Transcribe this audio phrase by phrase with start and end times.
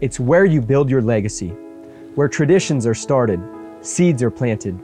[0.00, 1.50] It's where you build your legacy,
[2.14, 3.38] where traditions are started,
[3.82, 4.80] seeds are planted,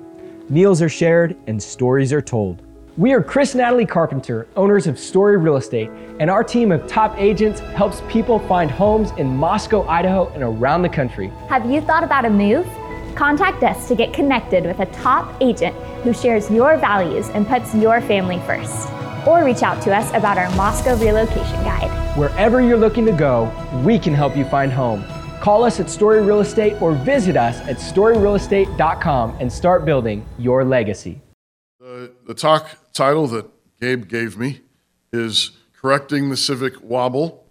[0.51, 2.61] meals are shared, and stories are told.
[2.99, 5.89] We are Chris and Natalie Carpenter, owners of Story Real Estate,
[6.21, 10.83] and our team of top agents helps people find homes in Moscow, Idaho, and around
[10.83, 11.29] the country.
[11.49, 12.67] Have you thought about a move?
[13.15, 17.75] Contact us to get connected with a top agent who shares your values and puts
[17.75, 18.91] your family first.
[19.27, 21.91] Or reach out to us about our Moscow relocation guide.
[22.17, 23.53] Wherever you're looking to go,
[23.85, 25.05] we can help you find home.
[25.41, 30.65] Call us at Story Real Estate or visit us at storyrealestate.com and start building your
[30.65, 31.21] legacy.
[31.79, 33.47] The, the talk title that
[33.81, 34.63] Gabe gave me
[35.13, 37.47] is Correcting the Civic Wobble.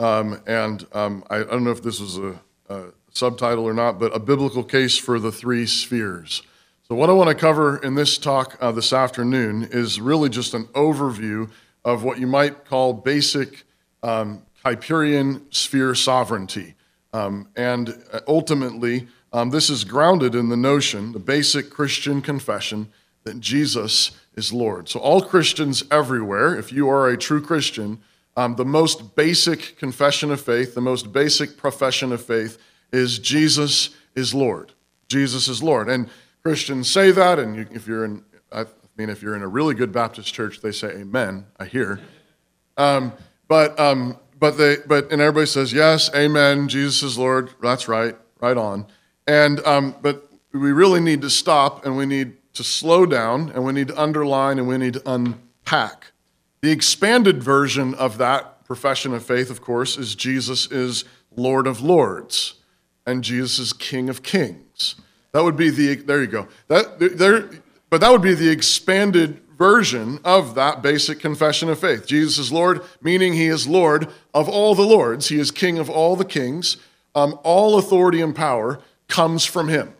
[0.00, 3.98] Um, and um, I, I, don't know if this was a, a subtitle or not,
[3.98, 6.42] but a biblical case for the three spheres.
[6.88, 10.54] So, what I want to cover in this talk uh, this afternoon is really just
[10.54, 11.50] an overview
[11.84, 13.64] of what you might call basic
[14.04, 16.76] um, Kuyperian sphere sovereignty.
[17.12, 22.86] Um, and uh, ultimately, um, this is grounded in the notion, the basic Christian confession,
[23.24, 24.88] that Jesus is Lord.
[24.88, 27.98] So, all Christians everywhere, if you are a true Christian,
[28.36, 32.58] um, the most basic confession of faith, the most basic profession of faith
[32.92, 34.70] is Jesus is Lord.
[35.08, 35.88] Jesus is Lord.
[35.88, 36.08] And
[36.46, 38.66] Christians say that, and you, if you're in, I
[38.96, 41.44] mean, if you're in a really good Baptist church, they say Amen.
[41.58, 41.98] I hear.
[42.76, 43.12] Um,
[43.48, 46.68] but um, but they but and everybody says yes, Amen.
[46.68, 47.50] Jesus is Lord.
[47.60, 48.14] That's right.
[48.38, 48.86] Right on.
[49.26, 53.64] And um, but we really need to stop, and we need to slow down, and
[53.64, 56.12] we need to underline, and we need to unpack.
[56.60, 61.80] The expanded version of that profession of faith, of course, is Jesus is Lord of
[61.80, 62.54] Lords
[63.04, 64.65] and Jesus is King of Kings.
[65.36, 66.48] That would be the there you go.
[66.68, 67.50] That there,
[67.90, 72.06] but that would be the expanded version of that basic confession of faith.
[72.06, 75.28] Jesus is Lord, meaning He is Lord of all the lords.
[75.28, 76.78] He is King of all the kings.
[77.14, 79.92] Um, all authority and power comes from Him.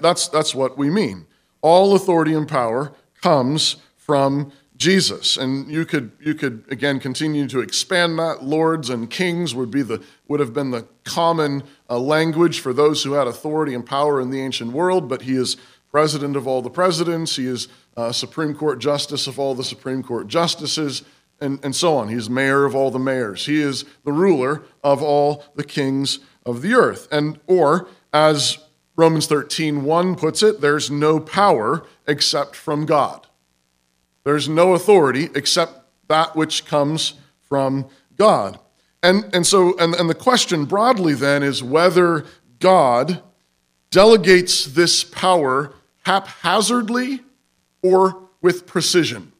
[0.00, 1.26] That's that's what we mean.
[1.60, 5.36] All authority and power comes from Jesus.
[5.36, 8.42] And you could you could again continue to expand that.
[8.42, 13.04] Lords and kings would be the would have been the common uh, language for those
[13.04, 15.06] who had authority and power in the ancient world.
[15.06, 15.58] But he is
[15.90, 17.36] president of all the presidents.
[17.36, 21.02] He is uh, Supreme Court justice of all the Supreme Court justices,
[21.42, 22.08] and, and so on.
[22.08, 23.44] He's mayor of all the mayors.
[23.44, 27.06] He is the ruler of all the kings of the earth.
[27.12, 28.58] And or as
[28.96, 33.26] Romans 13, 1 puts it, there's no power except from God.
[34.24, 37.14] There's no authority except that which comes
[37.48, 37.86] from
[38.16, 38.58] God.
[39.02, 42.26] And, and so, and, and the question broadly then is whether
[42.58, 43.22] God
[43.90, 45.72] delegates this power
[46.02, 47.20] haphazardly
[47.82, 49.32] or with precision.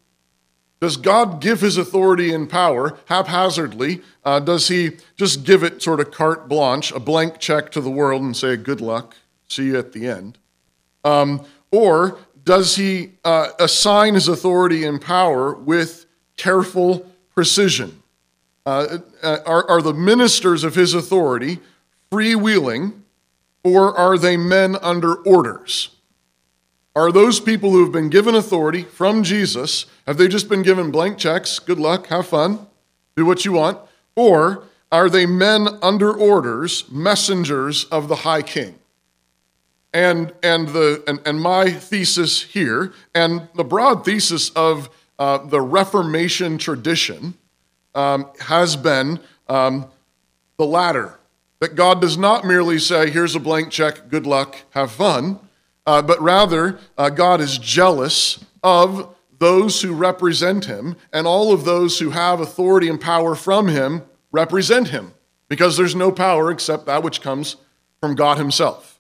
[0.80, 4.00] Does God give his authority and power haphazardly?
[4.24, 7.90] Uh, does he just give it sort of carte blanche, a blank check to the
[7.90, 9.14] world and say, good luck,
[9.46, 10.38] see you at the end?
[11.04, 12.18] Um, or
[12.50, 16.06] does he uh, assign his authority and power with
[16.36, 18.02] careful precision?
[18.66, 21.60] Uh, uh, are, are the ministers of his authority
[22.10, 23.02] freewheeling,
[23.62, 25.90] or are they men under orders?
[26.96, 30.90] Are those people who have been given authority from Jesus, have they just been given
[30.90, 31.60] blank checks?
[31.60, 32.66] Good luck, have fun,
[33.14, 33.78] do what you want.
[34.16, 38.79] Or are they men under orders, messengers of the high king?
[39.92, 45.60] And, and, the, and, and my thesis here, and the broad thesis of uh, the
[45.60, 47.34] Reformation tradition,
[47.94, 49.18] um, has been
[49.48, 49.86] um,
[50.58, 51.18] the latter
[51.58, 55.38] that God does not merely say, here's a blank check, good luck, have fun,
[55.86, 61.64] uh, but rather, uh, God is jealous of those who represent him, and all of
[61.64, 65.14] those who have authority and power from him represent him,
[65.48, 67.56] because there's no power except that which comes
[68.00, 68.99] from God himself.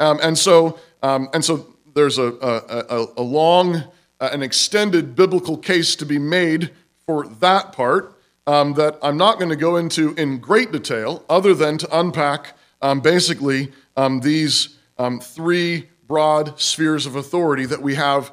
[0.00, 3.84] Um, and so, um, and so there's a, a, a long,
[4.20, 6.70] uh, an extended biblical case to be made
[7.06, 11.54] for that part um, that I'm not going to go into in great detail, other
[11.54, 12.52] than to unpack
[12.82, 18.30] um, basically um, these um, three broad spheres of authority that we have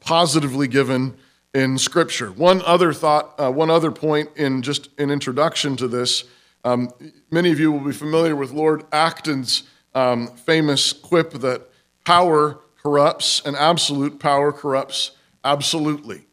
[0.00, 1.16] positively given
[1.54, 2.30] in Scripture.
[2.32, 6.24] One other thought, uh, one other point in just an introduction to this.
[7.30, 9.64] many of you will be familiar with Lord Acton's
[9.94, 11.68] um, famous quip that
[12.04, 15.12] power corrupts and absolute power corrupts
[15.44, 16.26] absolutely.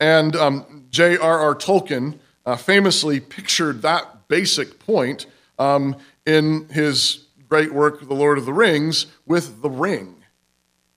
[0.00, 1.54] And um, J.R.R.
[1.54, 5.26] Tolkien uh, famously pictured that basic point
[5.58, 5.96] um,
[6.26, 10.16] in his great work, The Lord of the Rings, with the ring.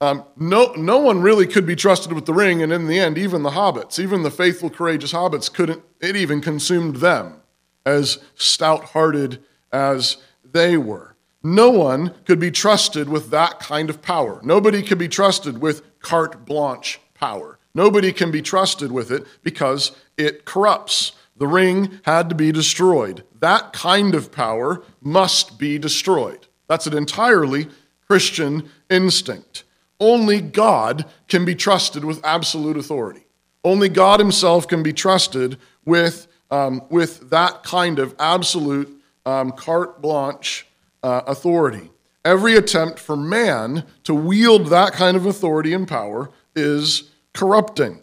[0.02, 3.18] Um, no, no one really could be trusted with the ring, and in the end,
[3.18, 7.42] even the hobbits, even the faithful, courageous hobbits, couldn't, it even consumed them,
[7.86, 9.44] as stout hearted
[9.74, 11.09] as they were.
[11.42, 14.42] No one could be trusted with that kind of power.
[14.44, 17.58] Nobody could be trusted with carte blanche power.
[17.74, 21.14] Nobody can be trusted with it because it corrupts.
[21.38, 23.24] The ring had to be destroyed.
[23.40, 26.48] That kind of power must be destroyed.
[26.68, 27.68] That's an entirely
[28.08, 29.64] Christian instinct.
[30.00, 33.26] Only God can be trusted with absolute authority.
[33.64, 38.90] Only God Himself can be trusted with, um, with that kind of absolute
[39.26, 40.66] um, carte blanche
[41.04, 41.92] uh, authority.
[42.26, 48.02] Every attempt for man to wield that kind of authority and power is corrupting.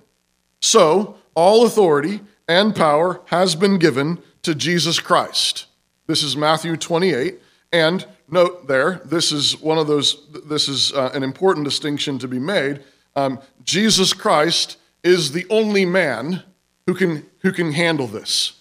[0.60, 5.66] So, all authority and power has been given to Jesus Christ.
[6.06, 7.40] This is Matthew 28.
[7.72, 12.28] And note there, this is one of those, this is uh, an important distinction to
[12.28, 12.82] be made.
[13.14, 16.42] Um, Jesus Christ is the only man
[16.86, 18.60] who can, who can handle this.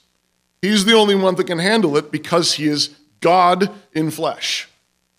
[0.62, 2.96] He's the only one that can handle it because he is
[3.26, 4.70] God in flesh.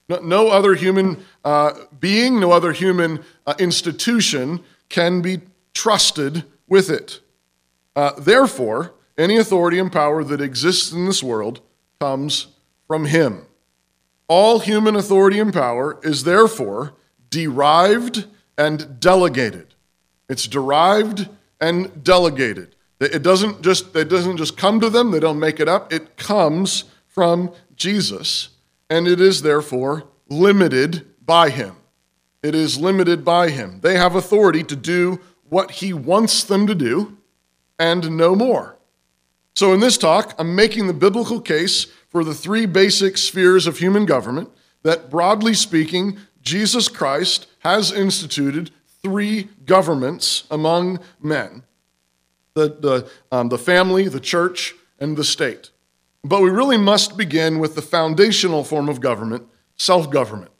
[0.08, 5.40] No, no other human uh, being, no other human uh, institution can be
[5.74, 7.18] trusted with it.
[7.96, 11.60] Uh, therefore, any authority and power that exists in this world
[12.00, 12.46] comes
[12.86, 13.44] from him.
[14.28, 16.94] All human authority and power is therefore
[17.28, 18.26] derived
[18.56, 19.74] and delegated.
[20.28, 21.28] It's derived
[21.60, 22.76] and delegated.
[23.00, 25.92] It doesn't just it doesn't just come to them, they don't make it up.
[25.92, 26.84] It comes
[27.16, 28.50] from Jesus,
[28.90, 31.76] and it is therefore limited by him.
[32.42, 33.80] It is limited by him.
[33.82, 37.16] They have authority to do what he wants them to do
[37.78, 38.76] and no more.
[39.54, 43.78] So, in this talk, I'm making the biblical case for the three basic spheres of
[43.78, 44.50] human government
[44.82, 48.70] that, broadly speaking, Jesus Christ has instituted
[49.02, 51.62] three governments among men
[52.54, 55.70] the, the, um, the family, the church, and the state.
[56.26, 59.46] But we really must begin with the foundational form of government,
[59.76, 60.50] self government.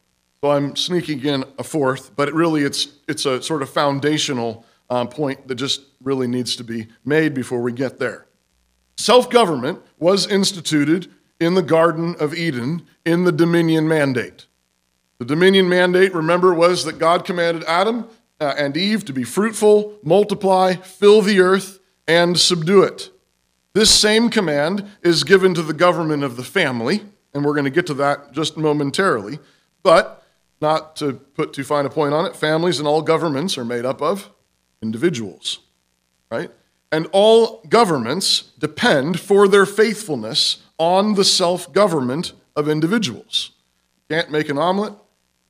[0.41, 4.65] So I'm sneaking in a fourth, but it really it's, it's a sort of foundational
[4.91, 8.27] um, point that just really needs to be made before we get there.
[8.97, 14.47] Self government was instituted in the Garden of Eden in the dominion mandate.
[15.19, 18.09] The dominion mandate, remember, was that God commanded Adam
[18.39, 23.11] uh, and Eve to be fruitful, multiply, fill the earth, and subdue it.
[23.77, 27.03] This same command is given to the government of the family,
[27.35, 29.39] and we're going to get to that just momentarily.
[29.83, 30.25] But,
[30.63, 33.85] not to put too fine a point on it, families and all governments are made
[33.85, 34.31] up of
[34.81, 35.59] individuals,
[36.31, 36.51] right?
[36.91, 43.51] And all governments depend for their faithfulness on the self government of individuals.
[44.09, 44.95] Can't make an omelet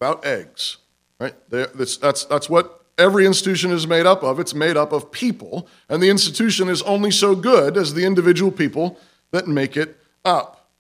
[0.01, 0.79] without eggs,
[1.21, 1.35] right?
[1.49, 4.41] That's, that's, that's what every institution is made up of.
[4.41, 8.51] It's made up of people, and the institution is only so good as the individual
[8.51, 8.99] people
[9.31, 10.71] that make it up.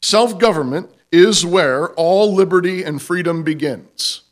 [0.00, 4.22] Self government is where all liberty and freedom begins.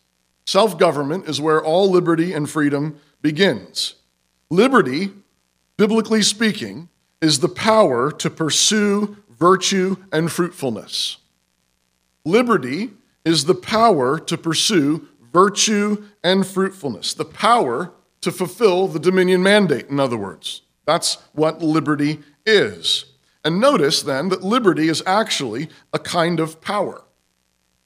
[0.46, 3.94] Self government is where all liberty and freedom begins.
[4.50, 5.10] Liberty,
[5.76, 6.88] biblically speaking,
[7.20, 11.18] is the power to pursue virtue and fruitfulness.
[12.24, 12.90] Liberty
[13.24, 17.92] is the power to pursue virtue and fruitfulness, the power
[18.22, 20.62] to fulfill the dominion mandate, in other words.
[20.86, 23.04] That's what liberty is.
[23.44, 27.04] And notice then that liberty is actually a kind of power.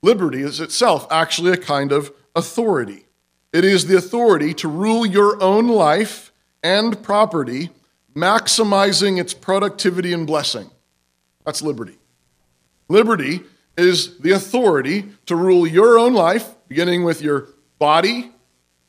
[0.00, 3.06] Liberty is itself actually a kind of authority.
[3.52, 6.32] It is the authority to rule your own life
[6.62, 7.70] and property,
[8.14, 10.70] maximizing its productivity and blessing.
[11.44, 11.98] That's liberty.
[12.88, 13.40] Liberty
[13.76, 17.48] is the authority to rule your own life, beginning with your
[17.80, 18.30] body,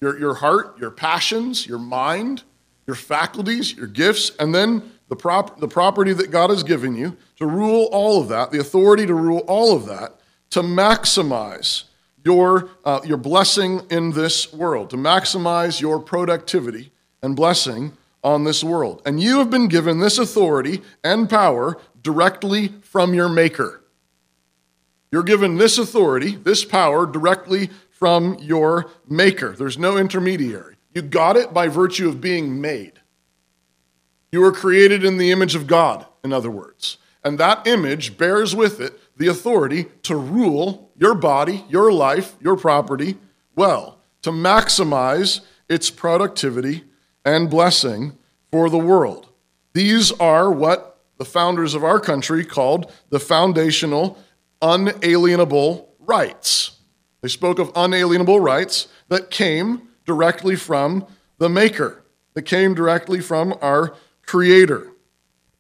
[0.02, 2.44] your, your heart, your passions, your mind,
[2.86, 7.18] your faculties, your gifts, and then the, prop, the property that God has given you,
[7.38, 10.20] to rule all of that, the authority to rule all of that,
[10.52, 11.86] to maximize
[12.24, 16.92] your, uh, your blessing in this world, to maximize your productivity
[17.24, 19.02] and blessing on this world.
[19.08, 23.81] And you have been given this authority and power directly from your Maker.
[25.12, 29.52] You're given this authority, this power, directly from your Maker.
[29.52, 30.78] There's no intermediary.
[30.94, 32.94] You got it by virtue of being made.
[34.32, 36.98] You were created in the image of God, in other words.
[37.24, 42.56] And that image bears with it the authority to rule your body, your life, your
[42.56, 43.18] property
[43.56, 46.84] well, to maximize its productivity
[47.26, 48.18] and blessing
[48.52, 49.28] for the world.
[49.74, 54.18] These are what the founders of our country called the foundational
[54.62, 56.80] unalienable rights.
[57.22, 61.06] They spoke of unalienable rights that came directly from
[61.38, 62.04] the Maker,
[62.34, 64.88] that came directly from our Creator.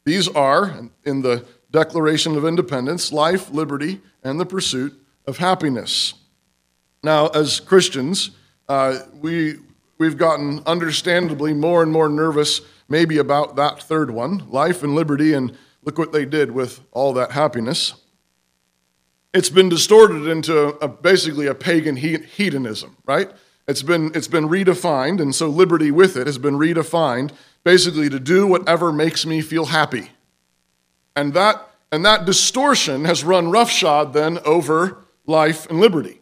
[0.06, 4.94] These are, in the Declaration of Independence life, liberty, and the pursuit
[5.26, 6.14] of happiness.
[7.04, 8.32] Now, as Christians,
[8.68, 9.56] uh, we,
[9.98, 15.34] we've gotten understandably more and more nervous maybe about that third one life and liberty,
[15.34, 17.94] and look what they did with all that happiness.
[19.34, 23.32] It's been distorted into a, basically a pagan hedonism, right?
[23.68, 27.32] It's been, it's been redefined, and so liberty with it has been redefined
[27.64, 30.10] basically to do whatever makes me feel happy.
[31.16, 36.22] And that, and that distortion has run roughshod then over life and liberty.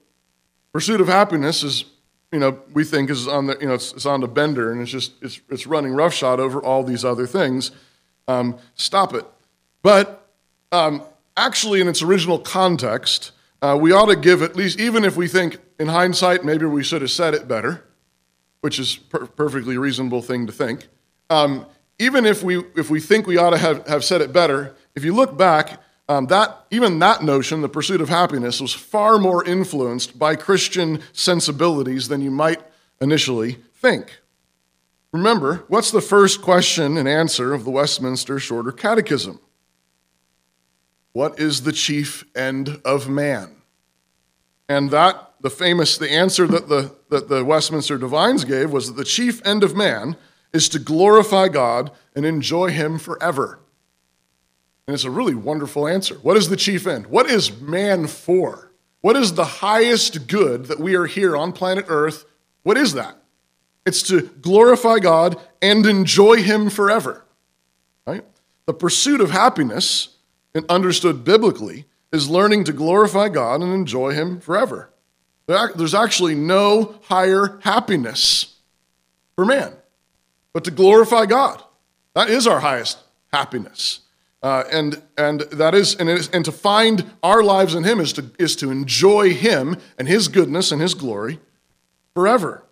[0.73, 1.85] Pursuit of happiness is
[2.31, 4.81] you know, we think is on the, you know, it's, it's on the bender and
[4.81, 7.71] it's just, it's, it's running roughshod over all these other things.
[8.27, 9.25] Um, stop it.
[9.81, 10.27] But
[10.71, 11.03] um,
[11.37, 13.31] actually, in its original context,
[13.61, 16.83] uh, we ought to give at least, even if we think in hindsight, maybe we
[16.83, 17.85] should have said it better,
[18.61, 20.87] which is per- perfectly reasonable thing to think.
[21.29, 21.65] Um,
[21.99, 25.03] even if we, if we think we ought to have, have said it better, if
[25.03, 29.45] you look back, um, that, even that notion, the pursuit of happiness, was far more
[29.45, 32.61] influenced by Christian sensibilities than you might
[32.99, 34.19] initially think.
[35.11, 39.39] Remember, what's the first question and answer of the Westminster Shorter Catechism?
[41.13, 43.55] What is the chief end of man?
[44.67, 48.97] And that, the famous, the answer that the, that the Westminster Divines gave was that
[48.97, 50.15] the chief end of man
[50.53, 53.59] is to glorify God and enjoy Him forever.
[54.87, 56.15] And it's a really wonderful answer.
[56.15, 57.07] What is the chief end?
[57.07, 58.71] What is man for?
[59.01, 62.25] What is the highest good that we are here on planet Earth?
[62.63, 63.15] What is that?
[63.85, 67.25] It's to glorify God and enjoy Him forever.
[68.05, 68.25] Right?
[68.65, 70.17] The pursuit of happiness,
[70.53, 74.89] and understood biblically, is learning to glorify God and enjoy Him forever.
[75.47, 78.57] There's actually no higher happiness
[79.35, 79.73] for man
[80.53, 81.63] but to glorify God.
[82.13, 82.99] That is our highest
[83.31, 84.01] happiness.
[84.41, 88.13] Uh, and and that is and, is and to find our lives in Him is
[88.13, 91.39] to is to enjoy Him and His goodness and His glory
[92.13, 92.63] forever.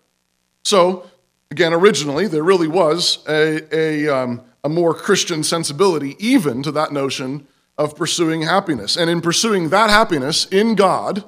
[0.64, 1.10] So
[1.50, 6.90] again, originally there really was a a, um, a more Christian sensibility even to that
[6.90, 7.46] notion
[7.78, 11.24] of pursuing happiness, and in pursuing that happiness in God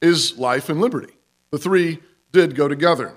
[0.00, 1.14] is life and liberty.
[1.50, 1.98] The three
[2.30, 3.16] did go together.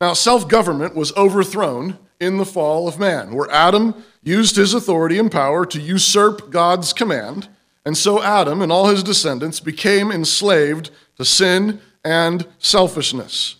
[0.00, 5.18] Now, self government was overthrown in the fall of man, where Adam used his authority
[5.18, 7.48] and power to usurp God's command.
[7.86, 13.56] And so Adam and all his descendants became enslaved to sin and selfishness.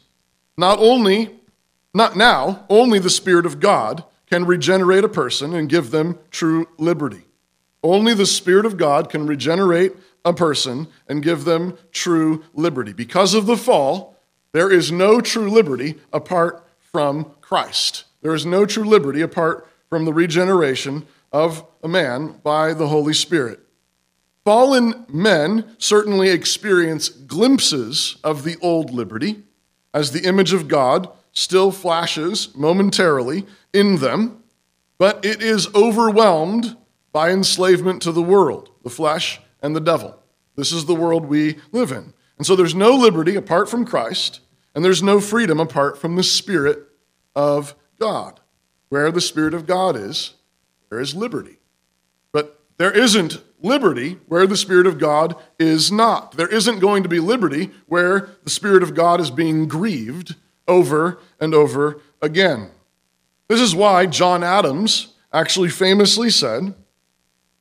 [0.56, 1.30] Not only,
[1.92, 6.66] not now, only the Spirit of God can regenerate a person and give them true
[6.78, 7.23] liberty.
[7.84, 9.92] Only the Spirit of God can regenerate
[10.24, 12.94] a person and give them true liberty.
[12.94, 14.18] Because of the fall,
[14.52, 18.04] there is no true liberty apart from Christ.
[18.22, 23.12] There is no true liberty apart from the regeneration of a man by the Holy
[23.12, 23.60] Spirit.
[24.46, 29.42] Fallen men certainly experience glimpses of the old liberty
[29.92, 34.42] as the image of God still flashes momentarily in them,
[34.96, 36.76] but it is overwhelmed
[37.14, 40.20] by enslavement to the world, the flesh, and the devil.
[40.56, 42.12] This is the world we live in.
[42.36, 44.40] And so there's no liberty apart from Christ,
[44.74, 46.80] and there's no freedom apart from the Spirit
[47.36, 48.40] of God.
[48.88, 50.34] Where the Spirit of God is,
[50.90, 51.58] there is liberty.
[52.32, 56.32] But there isn't liberty where the Spirit of God is not.
[56.32, 60.34] There isn't going to be liberty where the Spirit of God is being grieved
[60.66, 62.72] over and over again.
[63.46, 66.74] This is why John Adams actually famously said,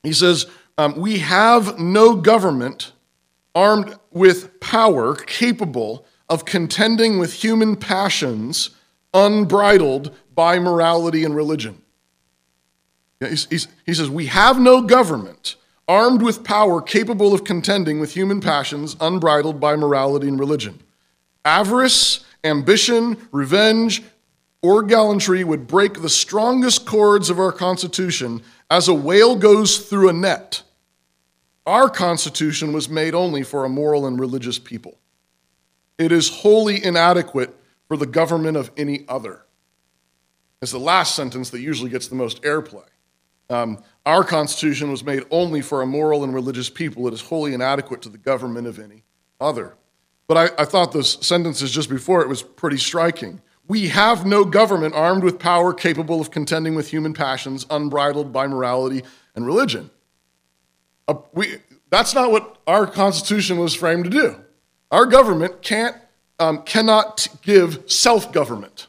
[0.03, 0.45] he says,
[0.77, 2.91] um, We have no government
[3.55, 8.71] armed with power capable of contending with human passions
[9.13, 11.81] unbridled by morality and religion.
[13.19, 15.55] He's, he's, he says, We have no government
[15.87, 20.79] armed with power capable of contending with human passions unbridled by morality and religion.
[21.45, 24.01] Avarice, ambition, revenge,
[24.61, 28.41] or gallantry would break the strongest cords of our Constitution
[28.73, 30.63] as a whale goes through a net.
[31.63, 34.97] Our Constitution was made only for a moral and religious people.
[35.99, 37.55] It is wholly inadequate
[37.87, 39.45] for the government of any other.
[40.59, 42.87] It's the last sentence that usually gets the most airplay.
[43.47, 43.77] Um,
[44.07, 47.07] our Constitution was made only for a moral and religious people.
[47.07, 49.03] It is wholly inadequate to the government of any
[49.39, 49.75] other.
[50.25, 53.39] But I, I thought those sentences just before it was pretty striking.
[53.67, 58.47] We have no government armed with power capable of contending with human passions, unbridled by
[58.47, 59.03] morality
[59.35, 59.89] and religion.
[61.07, 61.57] Uh, we,
[61.89, 64.35] that's not what our Constitution was framed to do.
[64.91, 65.95] Our government can't,
[66.39, 68.87] um, cannot give self government.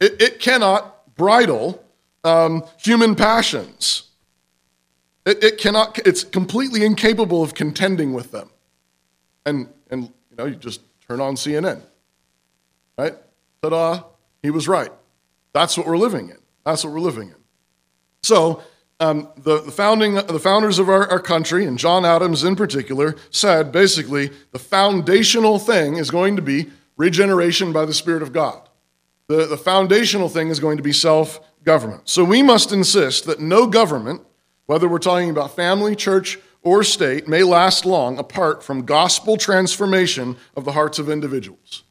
[0.00, 1.82] It, it cannot bridle
[2.24, 4.04] um, human passions.
[5.24, 8.50] It, it cannot, it's completely incapable of contending with them.
[9.44, 11.80] And, and, you know, you just turn on CNN,
[12.98, 13.14] right?
[13.62, 14.02] Ta da,
[14.42, 14.92] he was right.
[15.52, 16.38] That's what we're living in.
[16.64, 17.36] That's what we're living in.
[18.22, 18.62] So,
[18.98, 23.14] um, the, the, founding, the founders of our, our country, and John Adams in particular,
[23.30, 28.68] said basically the foundational thing is going to be regeneration by the Spirit of God.
[29.28, 32.08] The, the foundational thing is going to be self government.
[32.08, 34.22] So we must insist that no government,
[34.66, 40.36] whether we're talking about family, church, or state, may last long apart from gospel transformation
[40.56, 41.82] of the hearts of individuals.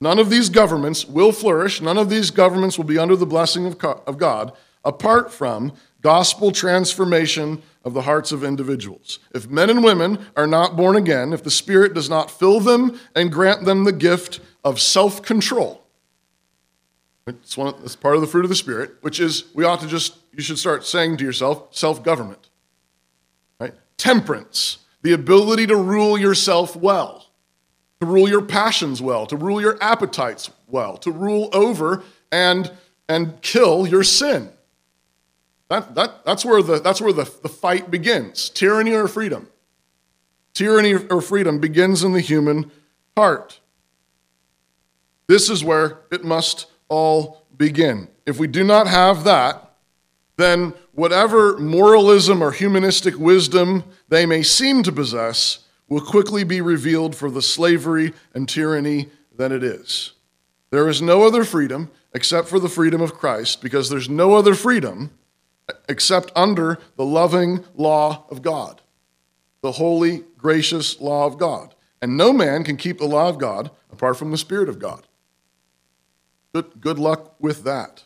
[0.00, 3.66] None of these governments will flourish, none of these governments will be under the blessing
[3.66, 3.78] of,
[4.18, 4.52] God
[4.84, 9.18] apart from gospel transformation of the hearts of individuals.
[9.34, 12.98] If men and women are not born again, if the Spirit does not fill them
[13.14, 15.82] and grant them the gift of self control,
[17.26, 19.86] it's, one, it's part of the fruit of the Spirit, which is we ought to
[19.86, 22.48] just, you should start saying to yourself, self government.
[23.58, 23.74] Right?
[23.96, 27.26] Temperance, the ability to rule yourself well,
[28.00, 32.02] to rule your passions well, to rule your appetites well, to rule over
[32.32, 32.72] and,
[33.08, 34.50] and kill your sin.
[35.68, 39.48] That, that, that's where, the, that's where the, the fight begins tyranny or freedom.
[40.54, 42.70] Tyranny or freedom begins in the human
[43.16, 43.60] heart.
[45.28, 48.08] This is where it must all begin.
[48.26, 49.74] If we do not have that,
[50.36, 57.14] then whatever moralism or humanistic wisdom they may seem to possess will quickly be revealed
[57.14, 60.12] for the slavery and tyranny that it is.
[60.70, 64.54] There is no other freedom except for the freedom of Christ, because there's no other
[64.54, 65.10] freedom
[65.88, 68.80] except under the loving law of God,
[69.62, 71.74] the holy, gracious law of God.
[72.02, 75.06] And no man can keep the law of God apart from the Spirit of God.
[76.52, 78.04] Good, good luck with that.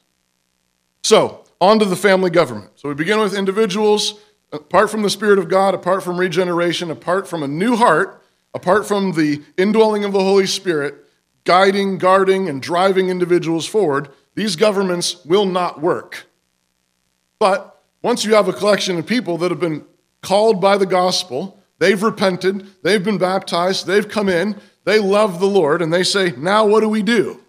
[1.03, 2.73] So, on to the family government.
[2.77, 4.21] So, we begin with individuals,
[4.55, 8.23] apart from the Spirit of God, apart from regeneration, apart from a new heart,
[8.55, 10.95] apart from the indwelling of the Holy Spirit,
[11.43, 16.27] guiding, guarding, and driving individuals forward, these governments will not work.
[17.39, 19.85] But once you have a collection of people that have been
[20.23, 25.47] called by the gospel, they've repented, they've been baptized, they've come in, they love the
[25.47, 27.41] Lord, and they say, now what do we do?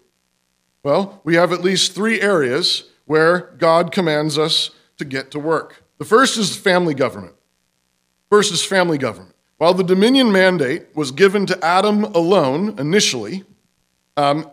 [0.84, 5.84] Well, we have at least three areas where God commands us to get to work.
[5.98, 7.36] The first is family government.
[8.30, 9.36] First is family government.
[9.58, 13.44] While the dominion mandate was given to Adam alone initially,
[14.18, 14.52] um,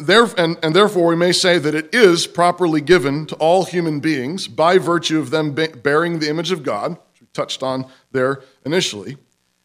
[0.00, 4.00] there, and, and, therefore, we may say that it is properly given to all human
[4.00, 8.42] beings by virtue of them bearing the image of God, which we touched on there
[8.64, 9.18] initially.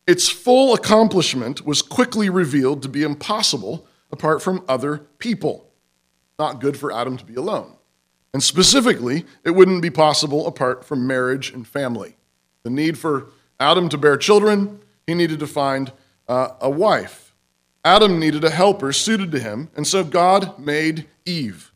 [0.05, 5.69] Its full accomplishment was quickly revealed to be impossible apart from other people.
[6.37, 7.76] Not good for Adam to be alone.
[8.33, 12.17] And specifically, it wouldn't be possible apart from marriage and family.
[12.63, 13.27] The need for
[13.59, 15.91] Adam to bear children, he needed to find
[16.27, 17.33] uh, a wife.
[17.83, 21.71] Adam needed a helper suited to him, and so God made Eve.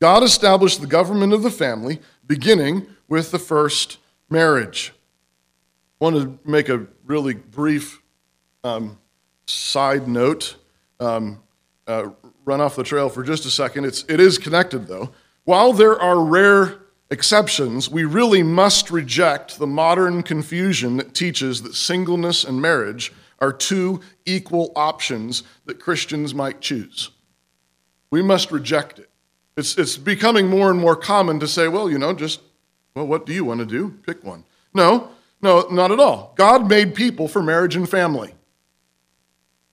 [0.00, 3.98] God established the government of the family, beginning with the first
[4.30, 4.92] marriage.
[6.00, 8.02] I want to make a really brief
[8.64, 8.98] um,
[9.46, 10.56] side note,
[10.98, 11.42] um,
[11.86, 12.08] uh,
[12.44, 13.84] run off the trail for just a second.
[13.84, 15.12] It's, it is connected, though.
[15.44, 16.78] While there are rare
[17.10, 23.52] exceptions, we really must reject the modern confusion that teaches that singleness and marriage are
[23.52, 27.10] two equal options that Christians might choose.
[28.10, 29.10] We must reject it.
[29.56, 32.40] It's, it's becoming more and more common to say, well, you know, just,
[32.94, 33.98] well, what do you want to do?
[34.06, 34.44] Pick one.
[34.72, 35.10] No,
[35.42, 36.32] no, not at all.
[36.36, 38.32] God made people for marriage and family.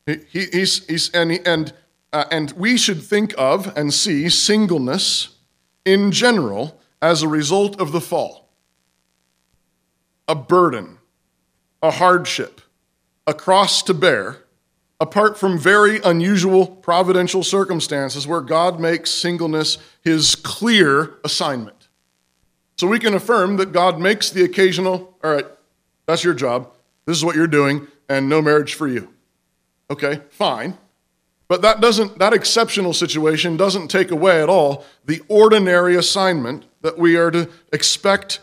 [0.05, 1.71] He, he, he's, he's, and, and,
[2.11, 5.35] uh, and we should think of and see singleness
[5.85, 8.49] in general as a result of the fall
[10.27, 10.99] a burden,
[11.81, 12.61] a hardship,
[13.25, 14.43] a cross to bear,
[14.99, 21.87] apart from very unusual providential circumstances where God makes singleness his clear assignment.
[22.77, 25.45] So we can affirm that God makes the occasional, all right,
[26.05, 26.71] that's your job,
[27.05, 29.11] this is what you're doing, and no marriage for you.
[29.89, 30.77] Okay, fine.
[31.49, 36.97] But that doesn't that exceptional situation doesn't take away at all the ordinary assignment that
[36.97, 38.39] we are to expect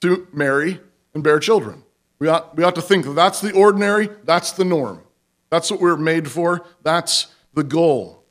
[0.00, 0.80] to marry
[1.14, 1.84] and bear children.
[2.18, 5.00] We ought, we ought to think that that's the ordinary, that's the norm.
[5.48, 8.24] That's what we're made for, that's the goal.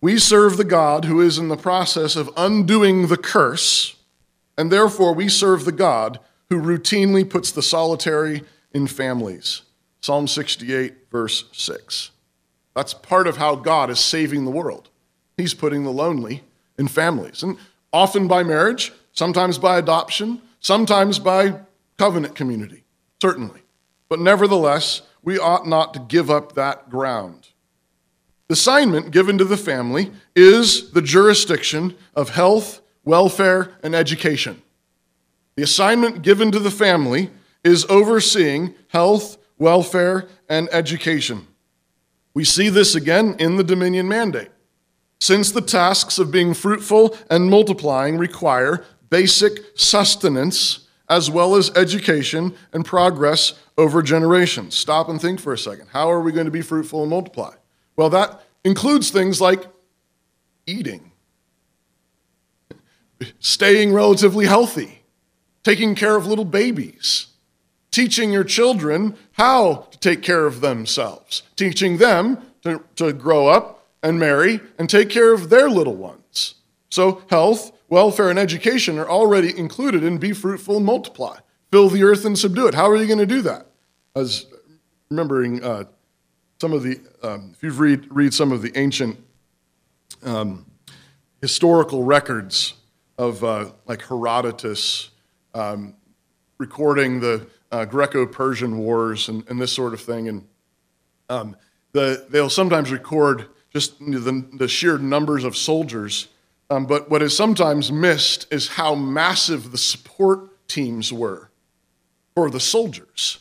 [0.00, 3.96] We serve the God who is in the process of undoing the curse,
[4.56, 9.62] and therefore we serve the God who routinely puts the solitary in families.
[10.00, 12.10] Psalm 68, verse 6.
[12.74, 14.90] That's part of how God is saving the world.
[15.36, 16.42] He's putting the lonely
[16.78, 17.56] in families, and
[17.92, 21.60] often by marriage, sometimes by adoption, sometimes by
[21.98, 22.84] covenant community,
[23.22, 23.62] certainly.
[24.08, 27.48] But nevertheless, we ought not to give up that ground.
[28.48, 34.62] The assignment given to the family is the jurisdiction of health, welfare, and education.
[35.56, 37.30] The assignment given to the family
[37.62, 41.46] is overseeing health, welfare, and education.
[42.34, 44.50] We see this again in the Dominion Mandate.
[45.20, 52.54] Since the tasks of being fruitful and multiplying require basic sustenance as well as education
[52.72, 54.74] and progress over generations.
[54.74, 55.88] Stop and think for a second.
[55.92, 57.54] How are we going to be fruitful and multiply?
[57.96, 59.64] Well, that includes things like
[60.66, 61.12] eating,
[63.38, 65.02] staying relatively healthy,
[65.62, 67.28] taking care of little babies,
[67.90, 73.86] teaching your children how to take care of themselves, teaching them to, to grow up
[74.02, 76.54] and marry and take care of their little ones.
[76.90, 81.38] So, health, welfare, and education are already included in be fruitful and multiply.
[81.72, 82.74] Fill the earth and subdue it.
[82.74, 83.66] How are you going to do that?
[84.14, 84.46] I was
[85.10, 85.84] remembering uh,
[86.60, 89.18] some of the, um, if you've read, read some of the ancient
[90.22, 90.66] um,
[91.40, 92.74] historical records
[93.18, 95.10] of uh, like Herodotus
[95.54, 95.94] um,
[96.58, 100.28] recording the uh, Greco Persian wars and, and, this sort of thing.
[100.28, 100.46] And
[101.28, 101.56] um,
[101.90, 106.28] the, they'll sometimes record just the, the sheer numbers of soldiers.
[106.70, 111.50] Um, but what is sometimes missed is how massive the support teams were
[112.36, 113.40] for the soldiers.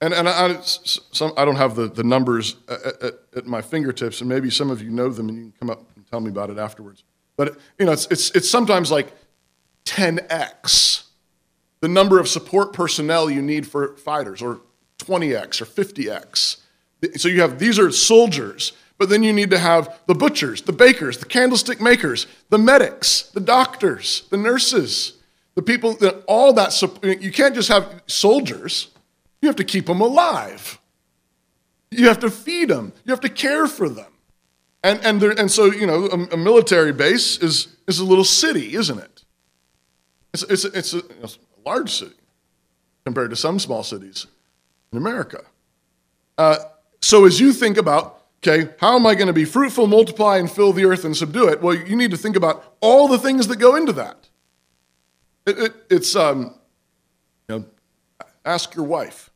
[0.00, 4.20] And, and I, some, I don't have the, the numbers at, at, at, my fingertips,
[4.20, 6.28] and maybe some of you know them and you can come up and tell me
[6.28, 7.04] about it afterwards.
[7.36, 9.12] But you know, it's, it's, it's sometimes like
[9.84, 11.04] 10x
[11.84, 14.62] the number of support personnel you need for fighters, or
[15.00, 16.56] 20x or 50x.
[17.16, 20.72] So you have these are soldiers, but then you need to have the butchers, the
[20.72, 25.18] bakers, the candlestick makers, the medics, the doctors, the nurses,
[25.56, 26.72] the people that all that.
[27.02, 28.88] You can't just have soldiers.
[29.42, 30.78] You have to keep them alive.
[31.90, 32.94] You have to feed them.
[33.04, 34.10] You have to care for them.
[34.82, 38.24] And, and, there, and so, you know, a, a, military base is, is a little
[38.24, 39.24] city, isn't it?
[40.32, 42.14] It's, it's, it's, a, it's a large city
[43.04, 44.26] compared to some small cities
[44.92, 45.44] in America.
[46.38, 46.56] Uh,
[47.00, 50.50] so as you think about, okay, how am I going to be fruitful, multiply, and
[50.50, 51.60] fill the earth and subdue it?
[51.60, 54.28] Well, you need to think about all the things that go into that.
[55.46, 56.54] It, it, it's, um,
[57.48, 57.64] you know,
[58.44, 59.30] ask your wife.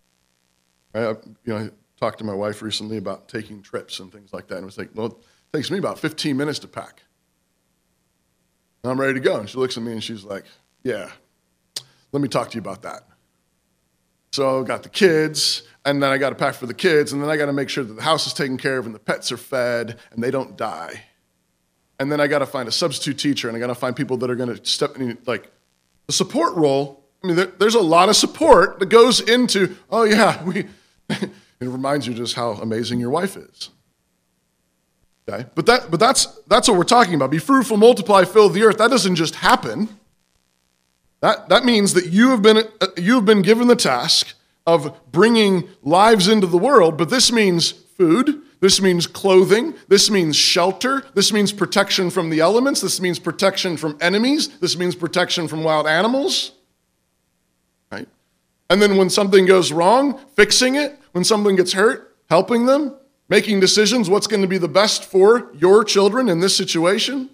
[0.94, 4.48] I, you know, I talked to my wife recently about taking trips and things like
[4.48, 5.16] that, and it was like, well, it
[5.52, 7.02] takes me about 15 minutes to pack.
[8.84, 9.40] I'm ready to go.
[9.40, 10.44] And she looks at me and she's like,
[10.82, 11.10] yeah,
[12.12, 13.02] let me talk to you about that.
[14.30, 17.22] So I got the kids, and then I got to pack for the kids, and
[17.22, 18.98] then I got to make sure that the house is taken care of and the
[18.98, 21.02] pets are fed and they don't die.
[21.98, 24.16] And then I got to find a substitute teacher, and I got to find people
[24.18, 25.50] that are going to step in, like
[26.06, 27.04] the support role.
[27.22, 30.66] I mean, there, there's a lot of support that goes into, oh, yeah, we,
[31.08, 33.70] it reminds you just how amazing your wife is.
[35.28, 35.46] Okay?
[35.54, 37.30] But, that, but that's, that's what we're talking about.
[37.30, 38.78] Be fruitful, multiply, fill the earth.
[38.78, 39.88] That doesn't just happen.
[41.20, 44.34] That, that means that you have, been, uh, you have been given the task
[44.66, 50.36] of bringing lives into the world, but this means food, this means clothing, this means
[50.36, 55.48] shelter, this means protection from the elements, this means protection from enemies, this means protection
[55.48, 56.52] from wild animals.
[57.90, 58.08] Right?
[58.70, 60.98] And then when something goes wrong, fixing it.
[61.12, 62.94] When someone gets hurt, helping them,
[63.28, 67.30] making decisions what's going to be the best for your children in this situation.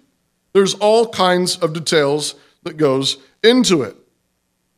[0.53, 3.95] There's all kinds of details that goes into it.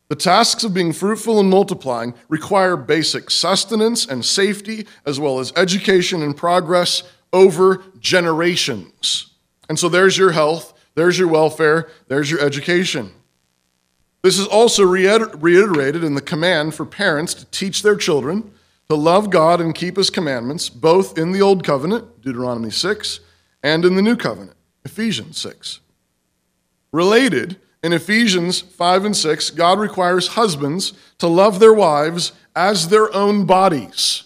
[0.08, 5.52] The tasks of being fruitful and multiplying require basic sustenance and safety, as well as
[5.56, 7.02] education and progress
[7.32, 9.32] over generations.
[9.68, 13.12] And so there's your health, there's your welfare, there's your education.
[14.22, 18.50] This is also reiterated in the command for parents to teach their children
[18.88, 23.20] to love God and keep his commandments, both in the Old Covenant, Deuteronomy 6,
[23.62, 25.80] and in the New Covenant, Ephesians 6.
[26.90, 33.14] Related, in Ephesians 5 and 6, God requires husbands to love their wives as their
[33.14, 34.24] own bodies,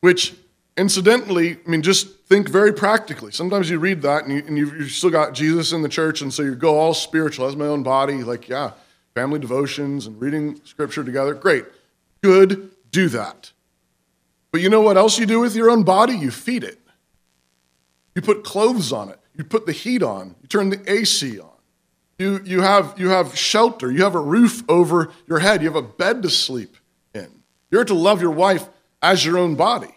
[0.00, 0.34] which
[0.76, 3.32] incidentally, I mean, just think very practically.
[3.32, 6.22] Sometimes you read that and, you, and you've, you've, still got Jesus in the church,
[6.22, 8.22] and so you go all spiritual as my own body.
[8.22, 8.72] Like, yeah,
[9.14, 11.34] family devotions and reading scripture together.
[11.34, 11.64] Great.
[12.22, 12.70] Good.
[12.90, 13.52] Do that.
[14.52, 16.14] But you know what else you do with your own body?
[16.14, 16.78] You feed it.
[18.14, 19.18] You put clothes on it.
[19.34, 20.36] You put the heat on.
[20.42, 21.51] You turn the AC on.
[22.22, 23.90] You, you, have, you have shelter.
[23.90, 25.60] You have a roof over your head.
[25.60, 26.76] You have a bed to sleep
[27.12, 27.42] in.
[27.68, 28.68] You're to love your wife
[29.02, 29.92] as your own body.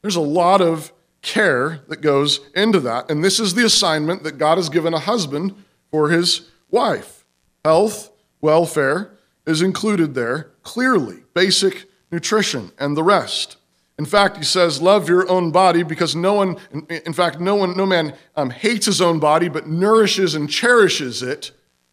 [0.00, 3.10] There's a lot of care that goes into that.
[3.10, 5.54] And this is the assignment that God has given a husband
[5.90, 7.26] for his wife
[7.66, 8.10] health,
[8.40, 9.12] welfare,
[9.46, 13.58] is included there clearly basic nutrition and the rest.
[14.02, 16.56] In fact, he says, Love your own body because no one,
[16.88, 21.22] in fact, no one, no man um, hates his own body, but nourishes and cherishes
[21.22, 21.52] it,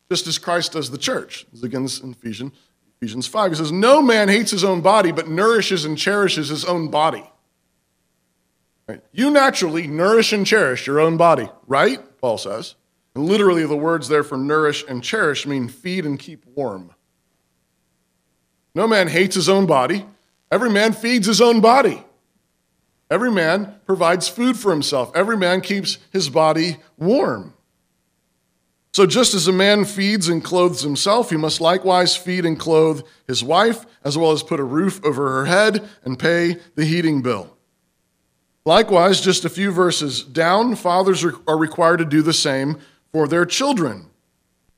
[0.10, 1.46] just as Christ does the church.
[1.52, 2.54] This is again in Ephesians,
[3.00, 3.52] Ephesians 5.
[3.52, 7.30] He says, No man hates his own body, but nourishes and cherishes his own body.
[8.88, 9.04] Right?
[9.12, 12.00] You naturally nourish and cherish your own body, right?
[12.20, 12.74] Paul says.
[13.14, 16.90] And literally, the words there for nourish and cherish mean feed and keep warm.
[18.74, 20.08] No man hates his own body.
[20.52, 22.04] Every man feeds his own body.
[23.10, 25.12] Every man provides food for himself.
[25.16, 27.54] Every man keeps his body warm.
[28.92, 33.04] So, just as a man feeds and clothes himself, he must likewise feed and clothe
[33.28, 37.22] his wife, as well as put a roof over her head and pay the heating
[37.22, 37.56] bill.
[38.66, 42.78] Likewise, just a few verses down, fathers are required to do the same
[43.12, 44.08] for their children.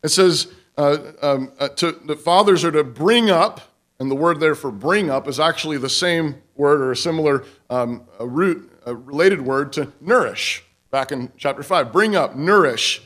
[0.04, 3.62] It says uh, um, uh, to, the fathers are to bring up,
[4.02, 7.46] and the word there for bring up is actually the same word or a similar
[7.70, 11.94] um, a root, a related word to nourish, back in chapter 5.
[11.94, 13.04] Bring up, nourish,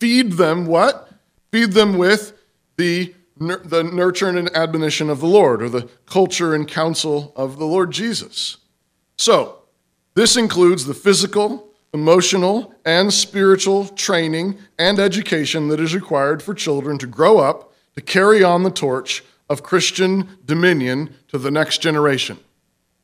[0.00, 1.12] feed them what?
[1.52, 2.32] Feed them with
[2.78, 7.66] the, the nurture and admonition of the Lord, or the culture and counsel of the
[7.66, 8.56] Lord Jesus.
[9.18, 9.64] So,
[10.14, 16.96] this includes the physical, emotional, and spiritual training and education that is required for children
[16.96, 22.38] to grow up to carry on the torch of Christian dominion to the next generation.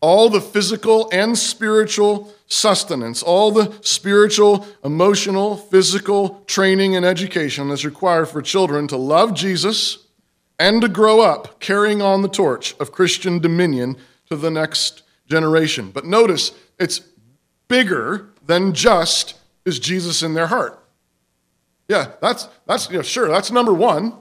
[0.00, 7.84] All the physical and spiritual sustenance, all the spiritual, emotional, physical training and education that's
[7.84, 10.06] required for children to love Jesus
[10.58, 13.96] and to grow up carrying on the torch of Christian dominion
[14.28, 15.90] to the next generation.
[15.90, 17.00] But notice, it's
[17.68, 20.80] bigger than just is Jesus in their heart.
[21.88, 24.14] Yeah, that's that's you know, sure, that's number one.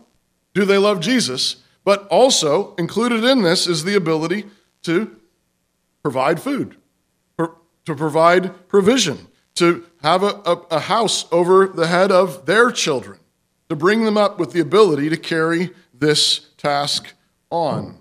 [0.53, 1.57] Do they love Jesus?
[1.83, 4.45] But also included in this is the ability
[4.83, 5.15] to
[6.01, 6.75] provide food,
[7.37, 13.19] to provide provision, to have a, a, a house over the head of their children,
[13.69, 17.13] to bring them up with the ability to carry this task
[17.49, 17.97] on.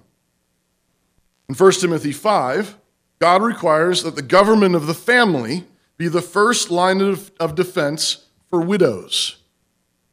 [1.49, 2.79] In 1 Timothy 5,
[3.19, 5.65] God requires that the government of the family
[5.97, 9.37] be the first line of, of defense for widows.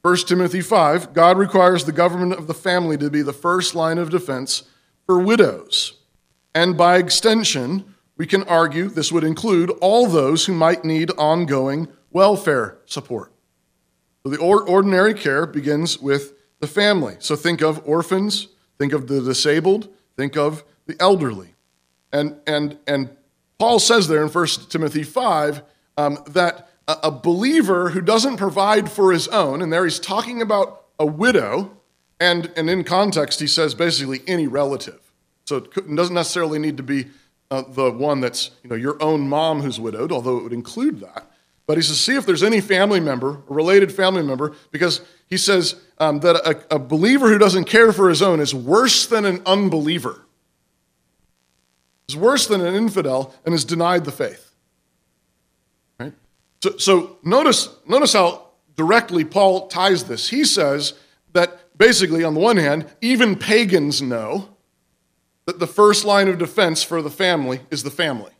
[0.10, 4.00] 1 Timothy 5, God requires the government of the family to be the first line
[4.00, 4.64] of defense
[5.06, 6.00] for widows.
[6.56, 11.90] And by extension, we can argue this would include all those who might need ongoing
[12.10, 13.32] welfare support.
[14.24, 17.18] So the ordinary care begins with the family.
[17.20, 18.48] So think of orphans,
[18.80, 21.54] think of the disabled, think of the elderly.
[22.12, 23.16] And, and, and
[23.60, 25.62] Paul says there in 1 Timothy 5
[25.98, 26.69] um, that
[27.04, 31.78] a, believer who doesn't provide for his own, and there he's talking about a widow,
[32.20, 35.00] and, and in context, he says basically any relative.
[35.46, 37.08] So it doesn't necessarily need to be
[37.52, 41.00] uh, the one that's you know, your own mom who's widowed, although it would include
[41.00, 41.30] that.
[41.66, 45.38] But he says, see if there's any family member, a related family member, because he
[45.38, 49.26] says um, that a, a believer who doesn't care for his own is worse than
[49.26, 50.26] an unbeliever,
[52.08, 54.49] is worse than an infidel, and has denied the faith.
[56.62, 60.30] So, so notice, notice how directly Paul ties this.
[60.30, 60.94] He says
[61.34, 64.50] that basically, on the one hand, even pagans know
[65.46, 68.32] that the first line of defense for the family is the family.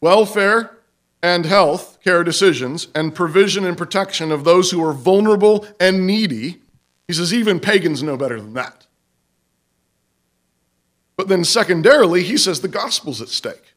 [0.00, 0.78] Welfare
[1.22, 6.60] and health care decisions and provision and protection of those who are vulnerable and needy.
[7.08, 8.86] He says even pagans know better than that.
[11.16, 13.69] But then, secondarily, he says the gospel's at stake.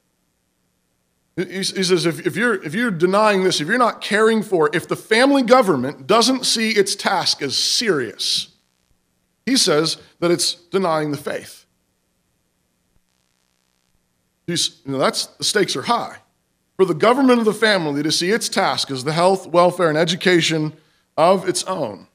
[1.36, 4.88] He says, if, if, you're, if you're denying this, if you're not caring for if
[4.88, 8.50] the family government doesn't see its task as serious,
[9.46, 11.66] he says that it's denying the faith.
[14.46, 16.18] He's, you know, that's, the stakes are high.
[16.76, 19.98] For the government of the family to see its task as the health, welfare, and
[19.98, 20.74] education
[21.18, 22.08] of its own.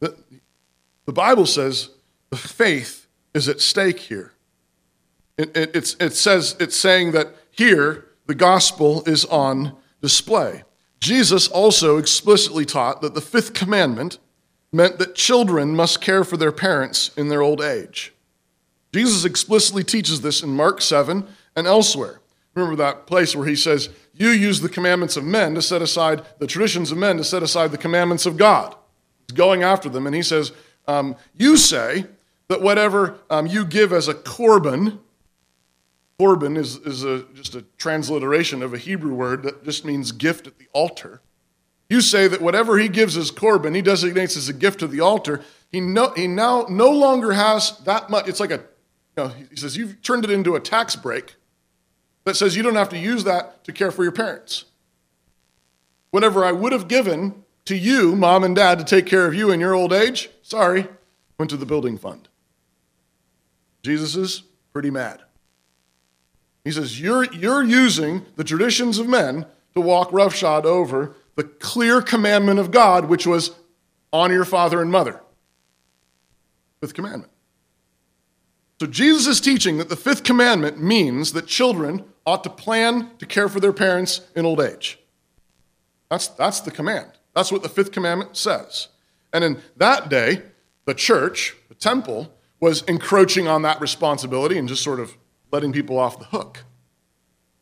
[0.00, 0.16] The,
[1.04, 1.90] the Bible says
[2.30, 4.32] the faith is at stake here.
[5.36, 10.64] It, it, it says, it's saying that here, the gospel is on display.
[11.00, 14.18] Jesus also explicitly taught that the fifth commandment
[14.72, 18.12] meant that children must care for their parents in their old age.
[18.92, 22.20] Jesus explicitly teaches this in Mark 7 and elsewhere.
[22.54, 26.24] Remember that place where he says, You use the commandments of men to set aside
[26.38, 28.74] the traditions of men to set aside the commandments of God.
[29.28, 30.52] He's going after them, and he says,
[30.88, 32.06] um, You say
[32.48, 34.98] that whatever um, you give as a korban,
[36.20, 40.46] Korban is, is a, just a transliteration of a Hebrew word that just means gift
[40.46, 41.20] at the altar.
[41.90, 45.00] You say that whatever he gives as Korban, he designates as a gift to the
[45.00, 48.28] altar, he, no, he now no longer has that much.
[48.28, 51.36] It's like a, you know, he says, you've turned it into a tax break
[52.24, 54.64] that says you don't have to use that to care for your parents.
[56.10, 59.50] Whatever I would have given to you, mom and dad, to take care of you
[59.50, 60.88] in your old age, sorry,
[61.38, 62.28] went to the building fund.
[63.82, 65.22] Jesus is pretty mad.
[66.66, 72.02] He says, You're, you're using the traditions of men to walk roughshod over the clear
[72.02, 73.52] commandment of God, which was
[74.12, 75.20] honor your father and mother.
[76.80, 77.30] Fifth commandment.
[78.80, 83.26] So Jesus is teaching that the fifth commandment means that children ought to plan to
[83.26, 84.98] care for their parents in old age.
[86.10, 87.12] That's, that's the command.
[87.32, 88.88] That's what the fifth commandment says.
[89.32, 90.42] And in that day,
[90.84, 95.16] the church, the temple, was encroaching on that responsibility and just sort of
[95.50, 96.64] letting people off the hook.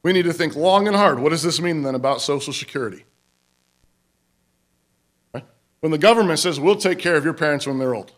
[0.02, 1.18] We need to think long and hard.
[1.18, 3.04] What does this mean then about Social Security?
[5.32, 5.44] Right?
[5.80, 8.12] When the government says, we'll take care of your parents when they're old,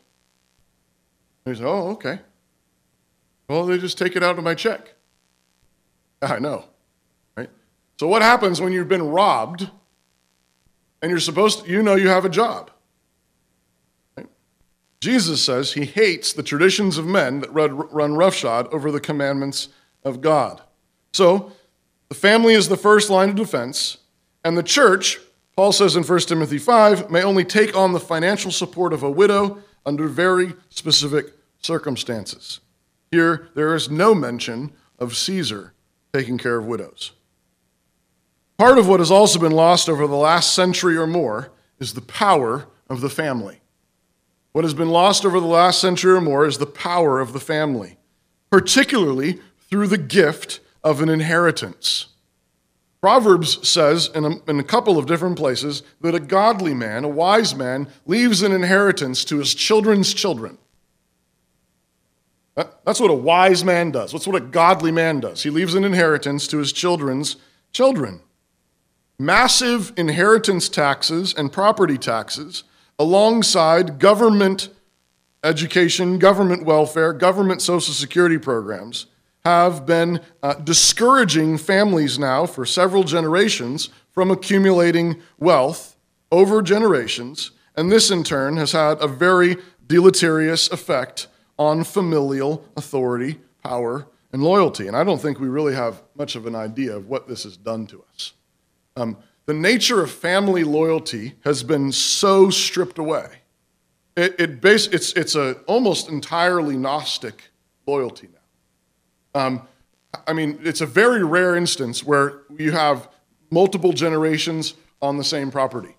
[1.46, 2.20] you say, oh, okay.
[3.48, 4.94] Well, they just take it out of my check.
[6.20, 6.64] Ah, I know.
[7.36, 7.50] Right?
[8.00, 9.70] So, what happens when you've been robbed
[11.00, 12.72] and you're supposed to, you know you have a job?
[15.00, 19.68] Jesus says he hates the traditions of men that run roughshod over the commandments
[20.04, 20.62] of God.
[21.12, 21.52] So,
[22.08, 23.98] the family is the first line of defense,
[24.44, 25.18] and the church,
[25.56, 29.10] Paul says in 1 Timothy 5, may only take on the financial support of a
[29.10, 32.60] widow under very specific circumstances.
[33.10, 35.72] Here, there is no mention of Caesar
[36.12, 37.12] taking care of widows.
[38.58, 42.00] Part of what has also been lost over the last century or more is the
[42.00, 43.60] power of the family.
[44.56, 47.40] What has been lost over the last century or more is the power of the
[47.40, 47.98] family,
[48.50, 49.38] particularly
[49.68, 52.06] through the gift of an inheritance.
[53.02, 57.08] Proverbs says in a, in a, couple of different places that a godly man, a
[57.08, 60.56] wise man, leaves an inheritance to his children's children.
[62.54, 64.12] That, that's what a wise man does.
[64.12, 65.42] That's what a godly man does.
[65.42, 67.36] He leaves an inheritance to his children's
[67.72, 68.22] children.
[69.18, 72.64] Massive inheritance taxes and property taxes
[72.98, 74.68] alongside government
[75.44, 79.06] education, government welfare, government social security programs
[79.44, 85.96] have been uh, discouraging families now for several generations from accumulating wealth
[86.32, 87.52] over generations.
[87.76, 89.56] And this, in turn, has had a very
[89.86, 91.28] deleterious effect
[91.58, 94.88] on familial authority, power, and loyalty.
[94.88, 97.56] And I don't think we really have much of an idea of what this has
[97.56, 98.32] done to us.
[98.96, 103.28] Um, the nature of family loyalty has been so stripped away.
[104.16, 107.50] It, it base, it's, it's a almost entirely Gnostic
[107.86, 109.40] loyalty now.
[109.40, 109.62] Um,
[110.26, 113.08] I mean, it's a very rare instance where you have
[113.50, 115.94] multiple generations on the same property.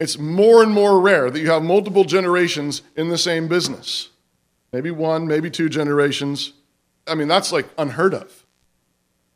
[0.00, 4.10] It's more and more rare that you have multiple generations in the same business.
[4.72, 6.52] Maybe one, maybe two generations.
[7.06, 8.44] I mean, that's like unheard of.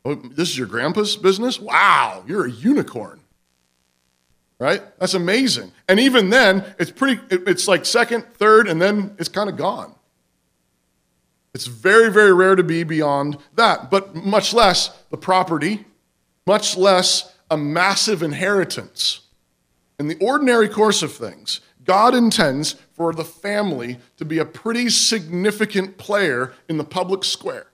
[0.04, 1.60] Oh, this is your grandpa's business?
[1.60, 3.20] Wow, you're a unicorn.
[4.58, 4.82] Right?
[4.98, 5.72] That's amazing.
[5.88, 9.94] And even then, it's pretty, it's like second, third, and then it's kind of gone.
[11.54, 15.84] It's very, very rare to be beyond that, but much less the property,
[16.46, 19.20] much less a massive inheritance.
[19.98, 24.88] In the ordinary course of things, God intends for the family to be a pretty
[24.88, 27.66] significant player in the public square.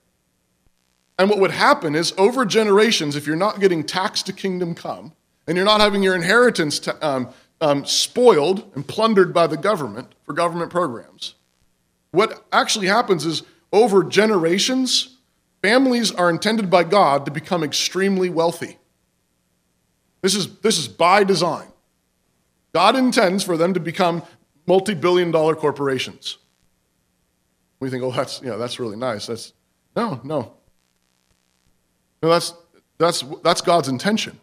[1.18, 5.12] And what would happen is, over generations, if you're not getting taxed to kingdom come,
[5.46, 10.14] and you're not having your inheritance to, um, um, spoiled and plundered by the government
[10.24, 11.34] for government programs,
[12.12, 15.16] what actually happens is, over generations,
[15.60, 18.78] families are intended by God to become extremely wealthy.
[20.22, 21.68] This is, this is by design.
[22.72, 24.22] God intends for them to become
[24.66, 26.38] multi billion dollar corporations.
[27.80, 29.26] We think, oh, that's, you know, that's really nice.
[29.26, 29.52] That's,
[29.96, 30.54] no, no.
[32.22, 32.54] No, that's,
[32.98, 34.38] that's, that's God's intention.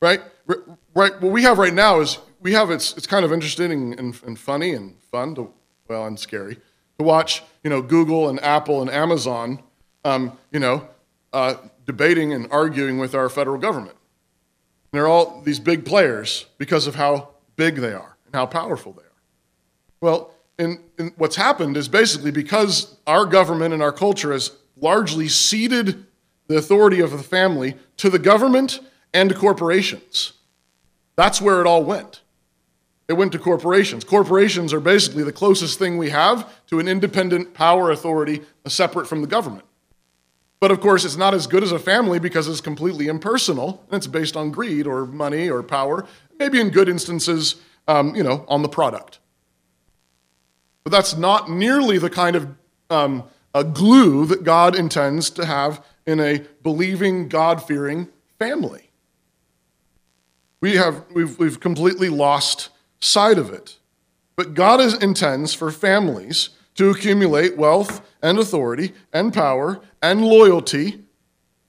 [0.00, 0.20] Right?
[0.46, 1.20] Right?
[1.20, 4.38] What we have right now is we have it's, it's kind of interesting and, and
[4.38, 5.52] funny and fun to,
[5.88, 6.58] well, and scary
[7.00, 9.62] to watch, you know, Google and Apple and Amazon,
[10.04, 10.86] um, you know,
[11.32, 11.54] uh,
[11.86, 13.96] debating and arguing with our federal government.
[14.92, 18.92] And they're all these big players because of how big they are and how powerful
[18.92, 19.06] they are.
[20.00, 25.28] Well, and, and what's happened is basically because our government and our culture has largely
[25.28, 26.06] ceded
[26.50, 28.80] the authority of the family to the government
[29.14, 30.32] and to corporations.
[31.14, 32.22] That's where it all went.
[33.06, 34.02] It went to corporations.
[34.02, 39.20] Corporations are basically the closest thing we have to an independent power authority separate from
[39.20, 39.64] the government.
[40.58, 43.98] But of course, it's not as good as a family because it's completely impersonal and
[43.98, 46.04] it's based on greed or money or power,
[46.40, 49.20] maybe in good instances, um, you know, on the product.
[50.82, 52.48] But that's not nearly the kind of
[52.90, 53.22] um,
[53.72, 58.08] glue that God intends to have in a believing, God fearing
[58.38, 58.90] family.
[60.60, 62.68] We have, we've, we've completely lost
[63.00, 63.78] sight of it.
[64.36, 71.02] But God is, intends for families to accumulate wealth and authority and power and loyalty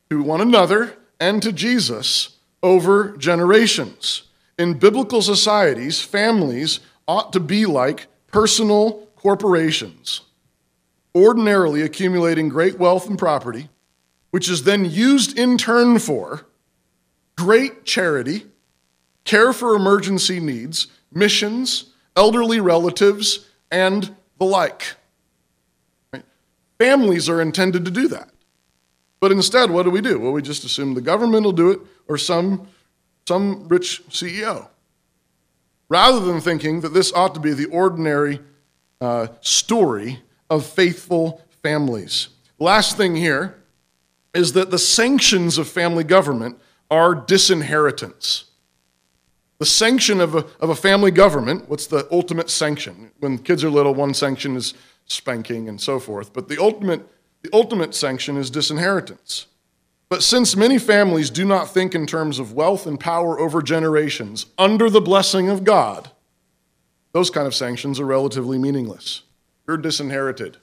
[0.10, 4.24] to one another and to Jesus over generations.
[4.58, 10.22] In biblical societies, families ought to be like personal corporations,
[11.16, 13.70] ordinarily accumulating great wealth and property,
[14.32, 16.46] which is then used in turn for
[17.38, 18.46] great charity,
[19.24, 24.96] care for emergency needs, missions, elderly relatives, and the like.
[26.12, 26.26] Right?
[26.78, 28.30] Families are intended to do that.
[29.20, 30.20] But instead, what do we do?
[30.20, 32.68] Well, we just assume the government will do it or some,
[33.28, 34.68] some rich CEO.
[35.90, 38.40] Rather than thinking that this ought to be the ordinary
[39.00, 42.30] uh, story of faithful families.
[42.60, 43.61] Last thing here
[44.34, 46.60] is that the sanctions of family government
[46.90, 48.46] are disinheritance.
[49.60, 53.12] The sanction of a, of a family government, what's the ultimate sanction?
[53.20, 54.74] When kids are little, one sanction is
[55.06, 57.08] spanking and so forth, but the ultimate,
[57.44, 59.48] the ultimate sanction is disinheritance.
[60.10, 64.48] But since many families do not think in terms of wealth and power over generations
[64.58, 66.12] under the blessing of God,
[67.14, 69.24] those kind of sanctions are relatively meaningless.
[69.68, 70.58] You're disinherited.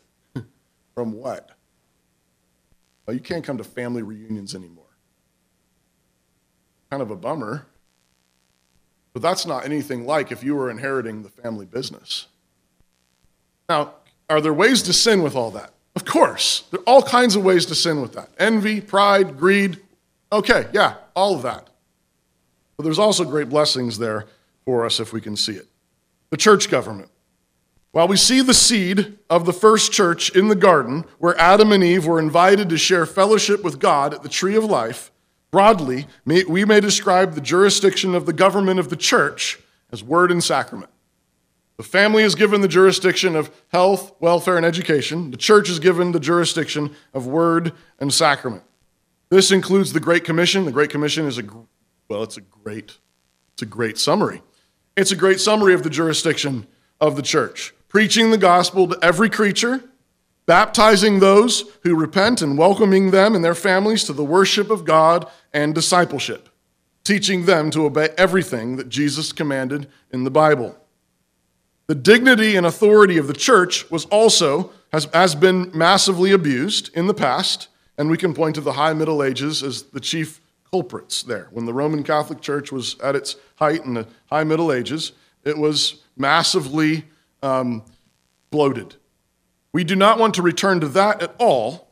[0.94, 1.57] From what?
[3.09, 4.84] Well, you can't come to family reunions anymore.
[6.90, 7.66] Kind of a bummer.
[9.14, 12.26] But that's not anything like if you were inheriting the family business.
[13.66, 13.94] Now,
[14.28, 15.72] are there ways to sin with all that?
[15.96, 16.64] Of course.
[16.70, 19.78] There are all kinds of ways to sin with that envy, pride, greed.
[20.30, 21.66] Okay, yeah, all of that.
[22.76, 24.26] But there's also great blessings there
[24.66, 25.66] for us if we can see it.
[26.28, 27.09] The church government.
[27.93, 31.82] While we see the seed of the first church in the garden, where Adam and
[31.82, 35.11] Eve were invited to share fellowship with God at the tree of life,
[35.51, 39.59] Broadly, we may describe the jurisdiction of the government of the church
[39.91, 40.91] as word and sacrament.
[41.78, 45.30] The family is given the jurisdiction of health, welfare, and education.
[45.30, 48.64] The church is given the jurisdiction of word and sacrament.
[49.30, 50.64] This includes the Great Commission.
[50.64, 51.45] The Great Commission is a,
[52.09, 52.99] well, it's a great,
[53.55, 54.43] it's a great summary.
[54.97, 56.66] It's a great summary of the jurisdiction
[57.01, 57.72] of the church.
[57.89, 59.82] Preaching the gospel to every creature,
[60.47, 65.26] baptizing those who repent and welcoming them and their families to the worship of God
[65.53, 66.49] and discipleship,
[67.05, 70.76] teaching them to obey everything that Jesus commanded in the Bible.
[71.86, 77.07] The dignity and authority of the church was also has, has been massively abused in
[77.07, 81.22] the past, and we can point to the high Middle Ages as the chief culprits
[81.22, 81.49] there.
[81.51, 85.12] When the Roman Catholic Church was at its height in the high Middle Ages,
[85.45, 87.05] it was massively
[87.43, 87.84] um,
[88.51, 88.97] bloated
[89.72, 91.89] we do not want to return to that at all,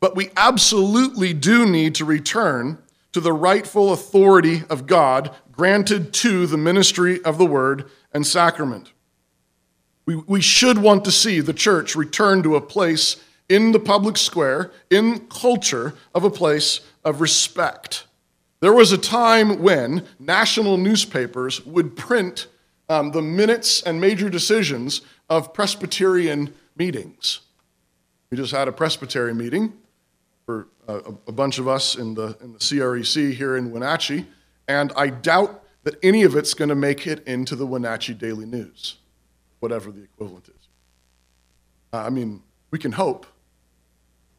[0.00, 2.78] but we absolutely do need to return
[3.12, 8.92] to the rightful authority of God granted to the ministry of the word and sacrament.
[10.06, 13.16] We, we should want to see the church return to a place
[13.48, 18.06] in the public square, in culture, of a place of respect.
[18.60, 22.46] There was a time when national newspapers would print
[22.88, 27.40] um, the minutes and major decisions of Presbyterian meetings.
[28.30, 29.72] We just had a presbytery meeting
[30.46, 34.26] for a, a bunch of us in the, in the CREC here in Wenatchee,
[34.66, 38.46] and I doubt that any of it's going to make it into the Wenatchee Daily
[38.46, 38.96] News,
[39.60, 40.68] whatever the equivalent is.
[41.92, 43.26] Uh, I mean, we can hope.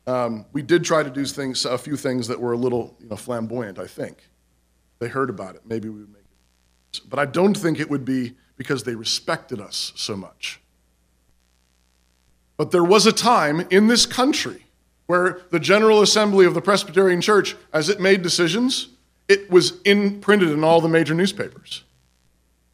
[0.06, 3.08] Um, we did try to do things, a few things that were a little you
[3.08, 4.30] know, flamboyant, I think.
[5.00, 5.62] They heard about it.
[5.66, 6.18] Maybe we it.
[7.07, 10.59] But I don't think it would be because they respected us so much.
[12.57, 14.65] But there was a time in this country
[15.07, 18.89] where the General Assembly of the Presbyterian Church, as it made decisions,
[19.27, 21.83] it was imprinted in all the major newspapers.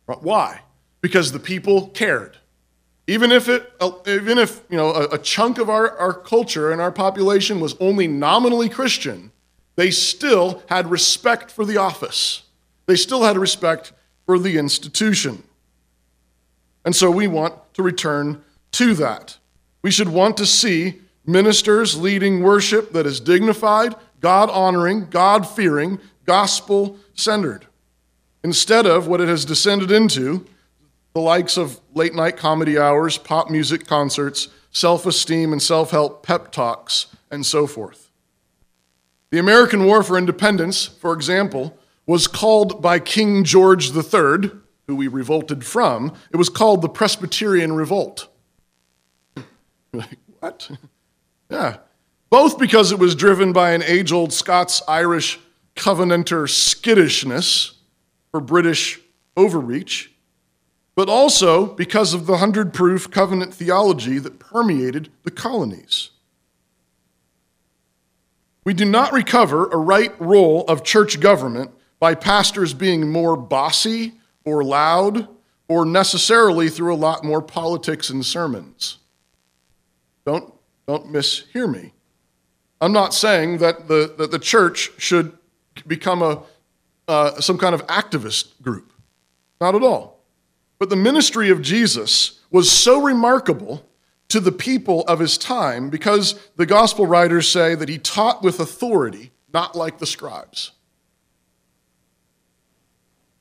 [0.05, 0.61] Why?
[1.01, 2.37] Because the people cared.
[3.07, 6.71] Even if, it, uh, even if you know, a, a chunk of our, our culture
[6.71, 9.31] and our population was only nominally Christian,
[9.75, 12.43] they still had respect for the office.
[12.87, 13.93] They still had respect
[14.25, 15.43] for the institution.
[16.83, 19.37] And so we want to return to that.
[19.81, 25.99] We should want to see ministers leading worship that is dignified, God honoring, God fearing,
[26.25, 27.67] gospel centered,
[28.43, 30.45] instead of what it has descended into
[31.13, 36.25] the likes of late night comedy hours, pop music concerts, self esteem and self help
[36.25, 38.09] pep talks, and so forth.
[39.31, 44.51] The American War for Independence, for example, was called by King George III,
[44.87, 48.27] who we revolted from, it was called the Presbyterian Revolt.
[49.91, 50.69] like, what?
[51.49, 51.77] yeah.
[52.29, 55.39] Both because it was driven by an age old Scots Irish
[55.75, 57.73] Covenanter skittishness
[58.31, 58.99] for British
[59.37, 60.11] overreach,
[60.95, 66.11] but also because of the hundred proof covenant theology that permeated the colonies.
[68.63, 71.71] We do not recover a right role of church government
[72.05, 75.27] by pastors being more bossy or loud
[75.67, 78.99] or necessarily through a lot more politics and sermons.
[80.23, 80.53] Don't,
[80.87, 81.93] don't mishear me.
[82.79, 85.35] I'm not saying that the, that the church should
[85.87, 86.43] become a,
[87.07, 88.93] uh, some kind of activist group.
[89.59, 90.19] Not at all.
[90.77, 93.83] But the ministry of Jesus was so remarkable
[94.27, 98.59] to the people of his time because the gospel writers say that he taught with
[98.59, 100.71] authority, not like the scribes.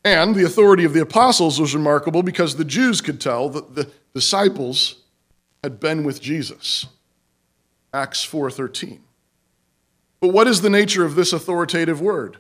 [0.05, 3.91] And the authority of the apostles was remarkable because the Jews could tell that the
[4.13, 4.97] disciples
[5.63, 6.87] had been with Jesus.
[7.93, 9.01] Acts 4:13.
[10.21, 12.39] But what is the nature of this authoritative word?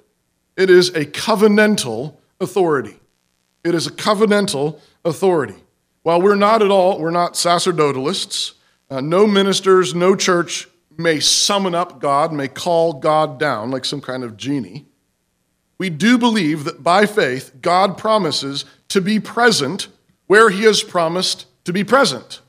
[0.57, 3.01] It is a covenantal authority.
[3.65, 5.65] It is a covenantal authority.
[6.03, 8.53] While we're not at all, we're not sacerdotalists,
[8.91, 14.03] uh, no ministers, no church may summon up God, may call God down like some
[14.03, 14.87] kind of genie.
[15.79, 19.89] We do believe that by faith, God promises to be present
[20.27, 22.41] where he has promised to be present.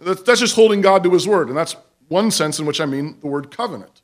[0.00, 1.76] That's just holding God to his word, and that's
[2.08, 4.02] one sense in which I mean the word covenant.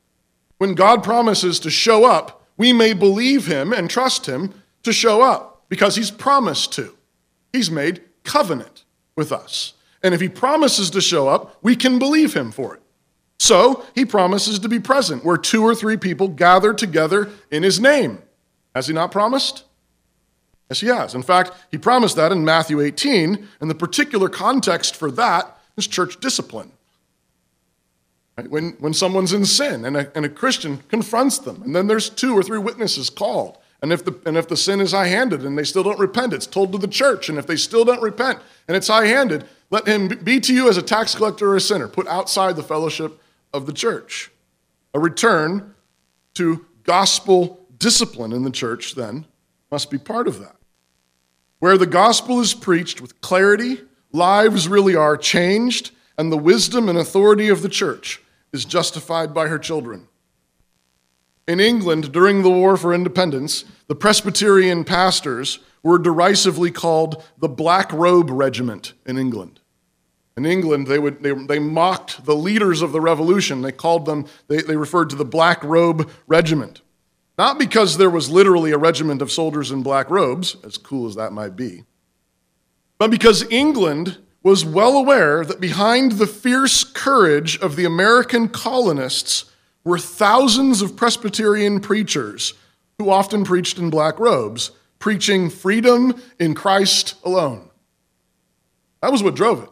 [0.57, 4.53] When God promises to show up, we may believe him and trust him
[4.83, 6.95] to show up because he's promised to.
[7.53, 8.83] He's made covenant
[9.15, 9.73] with us.
[10.03, 12.78] And if he promises to show up, we can believe him for it.
[13.39, 17.79] So he promises to be present where two or three people gather together in his
[17.79, 18.21] name.
[18.75, 19.63] Has he not promised?
[20.69, 21.15] Yes, he has.
[21.15, 25.87] In fact, he promised that in Matthew 18, and the particular context for that is
[25.87, 26.71] church discipline.
[28.37, 28.49] Right?
[28.49, 32.09] When, when someone's in sin and a, and a Christian confronts them, and then there's
[32.09, 35.43] two or three witnesses called, and if the, and if the sin is high handed
[35.43, 37.29] and they still don't repent, it's told to the church.
[37.29, 40.67] And if they still don't repent and it's high handed, let him be to you
[40.67, 43.19] as a tax collector or a sinner, put outside the fellowship
[43.53, 44.31] of the church.
[44.93, 45.75] A return
[46.35, 49.25] to gospel discipline in the church, then,
[49.71, 50.55] must be part of that.
[51.59, 53.81] Where the gospel is preached with clarity,
[54.11, 58.21] lives really are changed, and the wisdom and authority of the church
[58.51, 60.07] is justified by her children.
[61.47, 67.91] In England, during the War for Independence, the Presbyterian pastors were derisively called the Black
[67.91, 69.58] Robe Regiment in England.
[70.37, 73.61] In England, they, would, they, they mocked the leaders of the revolution.
[73.61, 76.81] They called them, they, they referred to the Black Robe Regiment.
[77.37, 81.15] Not because there was literally a regiment of soldiers in black robes, as cool as
[81.15, 81.83] that might be,
[82.97, 89.45] but because England was well aware that behind the fierce courage of the American colonists
[89.83, 92.53] were thousands of Presbyterian preachers
[92.97, 97.69] who often preached in black robes, preaching freedom in Christ alone.
[99.01, 99.69] That was what drove it.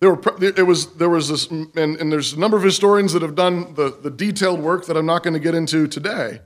[0.00, 3.22] There, were, it was, there was this, and, and there's a number of historians that
[3.22, 6.40] have done the, the detailed work that I'm not going to get into today.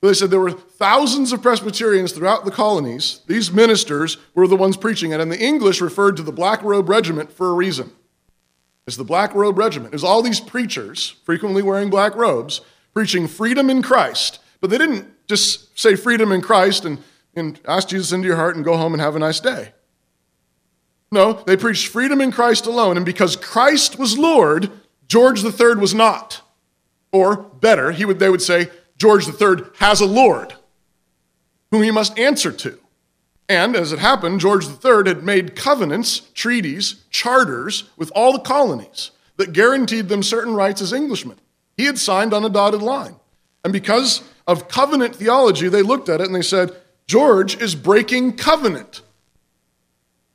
[0.00, 3.20] But they said there were thousands of Presbyterians throughout the colonies.
[3.26, 6.88] These ministers were the ones preaching it, and the English referred to the Black Robe
[6.88, 7.92] Regiment for a reason.
[8.86, 9.92] It's the Black Robe Regiment.
[9.92, 12.62] It was all these preachers, frequently wearing black robes,
[12.94, 14.40] preaching freedom in Christ.
[14.60, 16.98] But they didn't just say freedom in Christ and,
[17.34, 19.72] and ask Jesus into your heart and go home and have a nice day.
[21.10, 22.96] No, they preached freedom in Christ alone.
[22.96, 24.70] And because Christ was Lord,
[25.06, 26.42] George III was not.
[27.12, 30.54] Or better, he would, they would say, George III has a Lord
[31.70, 32.78] whom he must answer to.
[33.48, 39.10] And as it happened, George III had made covenants, treaties, charters with all the colonies
[39.36, 41.38] that guaranteed them certain rights as Englishmen.
[41.76, 43.16] He had signed on a dotted line.
[43.64, 46.72] And because of covenant theology, they looked at it and they said,
[47.06, 49.00] George is breaking covenant.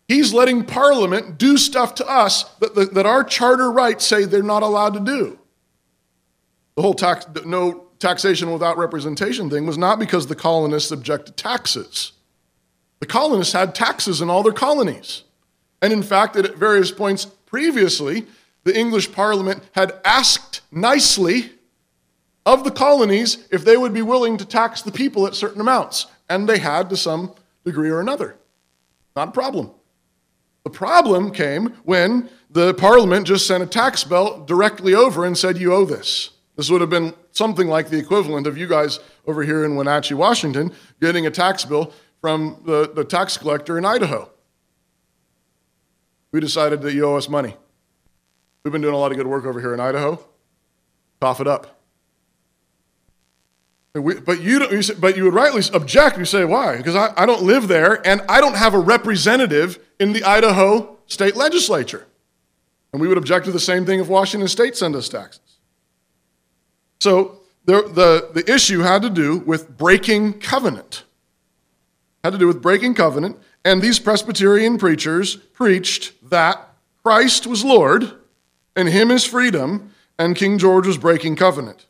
[0.08, 4.44] He's letting Parliament do stuff to us that, that, that our charter rights say they're
[4.44, 5.40] not allowed to do.
[6.76, 11.44] The whole tax, no taxation without representation thing was not because the colonists objected to
[11.44, 12.12] taxes.
[13.00, 15.24] The colonists had taxes in all their colonies.
[15.82, 18.26] And in fact, at various points previously,
[18.64, 21.52] the English Parliament had asked nicely
[22.46, 26.08] of the colonies if they would be willing to tax the people at certain amounts.
[26.30, 27.34] And they had to some
[27.66, 28.36] degree or another.
[29.16, 29.72] Not a problem.
[30.64, 35.58] The problem came when the Parliament just sent a tax bill directly over and said,
[35.58, 36.30] You owe this.
[36.56, 40.14] This would have been something like the equivalent of you guys over here in Wenatchee,
[40.14, 41.92] Washington, getting a tax bill
[42.22, 44.30] from the, the tax collector in Idaho.
[46.32, 47.58] We decided that you owe us money.
[48.64, 50.24] We've been doing a lot of good work over here in Idaho.
[51.20, 51.83] Cough it up.
[53.96, 56.18] We, but you, don't, you say, but you would rightly object.
[56.18, 56.78] You say why?
[56.78, 60.98] Because I, I don't live there, and I don't have a representative in the Idaho
[61.06, 62.08] state legislature.
[62.92, 65.58] And we would object to the same thing if Washington State sent us taxes.
[67.02, 71.04] So the, the, the issue had to do with breaking covenant.
[72.24, 76.70] Had to do with breaking covenant, and these Presbyterian preachers preached that
[77.04, 78.12] Christ was Lord,
[78.76, 81.86] and Him is freedom, and King George was breaking covenant.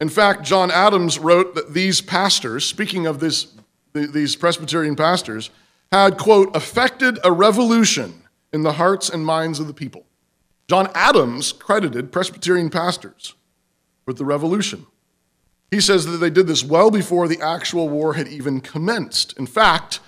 [0.00, 3.48] In fact, John Adams wrote that these pastors, speaking of this,
[3.92, 5.50] these Presbyterian pastors,
[5.90, 8.22] had, quote, affected a revolution
[8.52, 10.04] in the hearts and minds of the people.
[10.68, 13.34] John Adams credited Presbyterian pastors
[14.06, 14.86] with the revolution.
[15.70, 19.36] He says that they did this well before the actual war had even commenced.
[19.38, 20.00] In fact,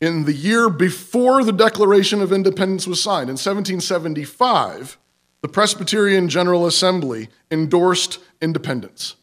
[0.00, 4.98] in the year before the Declaration of Independence was signed, in 1775,
[5.42, 9.16] the Presbyterian General Assembly endorsed independence.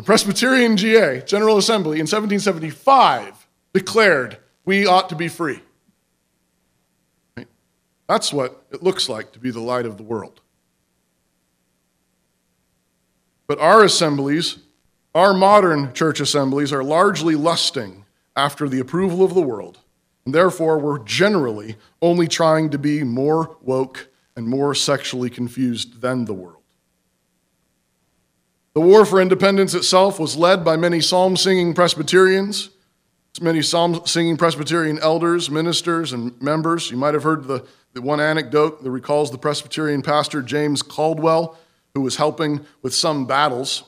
[0.00, 5.60] The Presbyterian GA, General Assembly, in 1775 declared we ought to be free.
[7.36, 7.46] Right?
[8.08, 10.40] That's what it looks like to be the light of the world.
[13.46, 14.60] But our assemblies,
[15.14, 19.80] our modern church assemblies, are largely lusting after the approval of the world.
[20.24, 26.24] And therefore, we're generally only trying to be more woke and more sexually confused than
[26.24, 26.59] the world.
[28.72, 32.70] The war for independence itself was led by many psalm singing Presbyterians,
[33.40, 36.88] many psalm singing Presbyterian elders, ministers, and members.
[36.88, 41.58] You might have heard the, the one anecdote that recalls the Presbyterian pastor James Caldwell,
[41.94, 43.82] who was helping with some battles.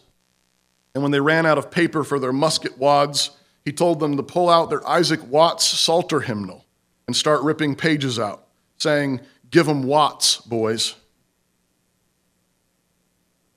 [0.94, 3.30] And when they ran out of paper for their musket wads,
[3.64, 6.66] he told them to pull out their Isaac Watts Psalter hymnal
[7.06, 10.96] and start ripping pages out, saying, Give them Watts, boys.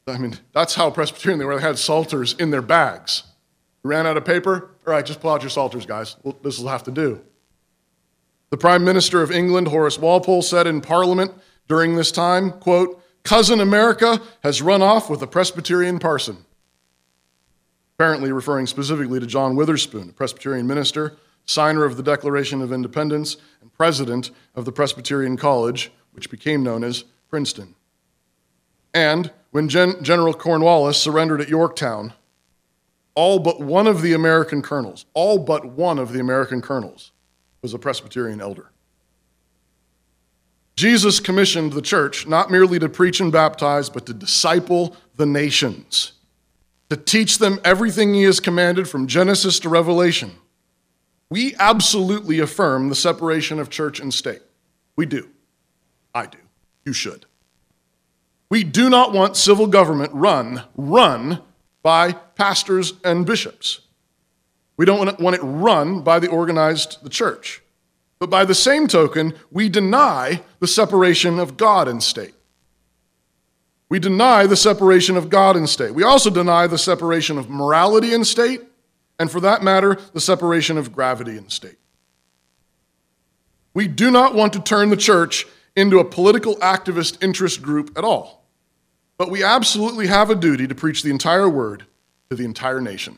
[0.07, 1.55] I mean, that's how Presbyterian they were.
[1.55, 3.23] They had psalters in their bags.
[3.83, 4.69] You ran out of paper?
[4.85, 6.15] All right, just pull out your psalters, guys.
[6.43, 7.21] This will have to do.
[8.51, 11.31] The Prime Minister of England, Horace Walpole, said in Parliament
[11.67, 16.45] during this time, quote, Cousin America has run off with a Presbyterian parson.
[17.97, 23.37] Apparently referring specifically to John Witherspoon, a Presbyterian minister, signer of the Declaration of Independence,
[23.61, 27.73] and president of the Presbyterian College, which became known as Princeton.
[28.93, 32.11] And when Gen- General Cornwallis surrendered at Yorktown,
[33.15, 37.13] all but one of the American colonels, all but one of the American colonels,
[37.61, 38.69] was a Presbyterian elder.
[40.75, 46.11] Jesus commissioned the church not merely to preach and baptize, but to disciple the nations,
[46.89, 50.31] to teach them everything he has commanded from Genesis to Revelation.
[51.29, 54.41] We absolutely affirm the separation of church and state.
[54.97, 55.29] We do.
[56.13, 56.39] I do.
[56.83, 57.25] You should.
[58.49, 61.41] We do not want civil government run, run
[61.81, 63.81] by pastors and bishops.
[64.77, 67.61] We don't want it run by the organized the church.
[68.19, 72.33] But by the same token, we deny the separation of God and state.
[73.89, 75.93] We deny the separation of God and state.
[75.93, 78.61] We also deny the separation of morality and state,
[79.19, 81.77] and for that matter, the separation of gravity and state.
[83.73, 85.45] We do not want to turn the church
[85.76, 88.45] into a political activist interest group at all.
[89.17, 91.86] But we absolutely have a duty to preach the entire word
[92.30, 93.17] to the entire nation.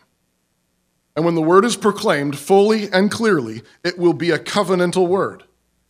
[1.16, 5.43] And when the word is proclaimed fully and clearly, it will be a covenantal word,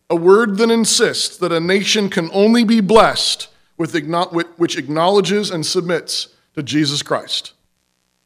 [0.08, 3.94] a word that insists that a nation can only be blessed with
[4.56, 7.52] which acknowledges and submits to Jesus Christ.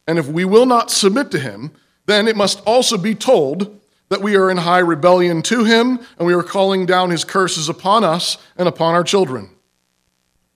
[0.07, 1.71] And if we will not submit to him,
[2.05, 3.79] then it must also be told
[4.13, 7.67] that we are in high rebellion to him and we are calling down his curses
[7.67, 9.49] upon us and upon our children.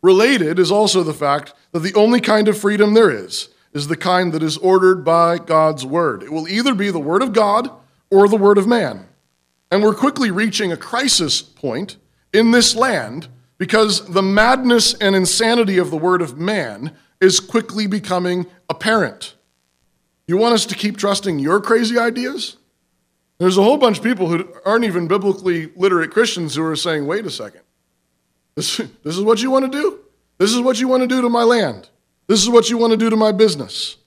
[0.03, 3.97] Related is also the fact that the only kind of freedom there is is the
[3.97, 6.21] kind that is ordered by God's word.
[6.21, 7.71] It will either be the word of God
[8.11, 9.07] or the word of man.
[9.71, 11.97] And we're quickly reaching a crisis point
[12.31, 13.27] in this land
[13.57, 19.33] because the madness and insanity of the word of man is quickly becoming apparent.
[20.27, 22.57] You want us to keep trusting your crazy ideas?
[23.39, 27.05] There's a whole bunch of people who aren't even biblically literate Christians who are saying,
[27.05, 27.61] wait a second.
[28.55, 29.99] This, this is what you want to do?
[30.39, 31.89] This is what you want to do to my land.
[32.27, 33.97] This is what you want to do to my business.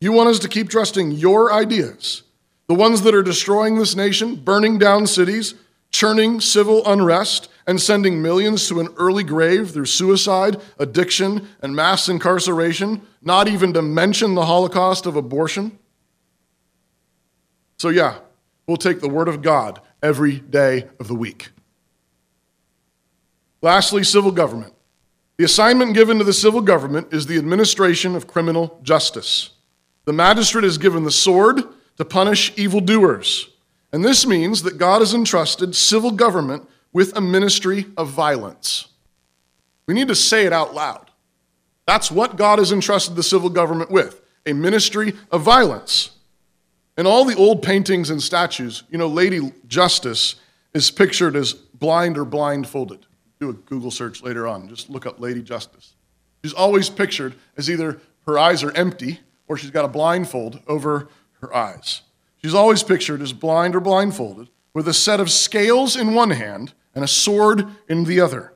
[0.00, 2.22] You want us to keep trusting your ideas,
[2.66, 5.54] the ones that are destroying this nation, burning down cities,
[5.90, 12.08] churning civil unrest, and sending millions to an early grave through suicide, addiction, and mass
[12.08, 15.78] incarceration, not even to mention the Holocaust of abortion.
[17.76, 18.18] So, yeah,
[18.68, 21.48] we'll take the Word of God every day of the week.
[23.60, 24.72] Lastly, civil government.
[25.38, 29.50] The assignment given to the civil government is the administration of criminal justice.
[30.04, 31.62] The magistrate is given the sword
[31.96, 33.48] to punish evildoers.
[33.92, 38.88] And this means that God has entrusted civil government with a ministry of violence.
[39.86, 41.10] We need to say it out loud.
[41.86, 46.10] That's what God has entrusted the civil government with a ministry of violence.
[46.98, 50.34] In all the old paintings and statues, you know, Lady Justice
[50.74, 53.06] is pictured as blind or blindfolded.
[53.38, 54.68] Do a Google search later on.
[54.68, 55.94] Just look up Lady Justice.
[56.42, 61.08] She's always pictured as either her eyes are empty or she's got a blindfold over
[61.40, 62.02] her eyes.
[62.42, 66.72] She's always pictured as blind or blindfolded with a set of scales in one hand
[66.96, 68.54] and a sword in the other.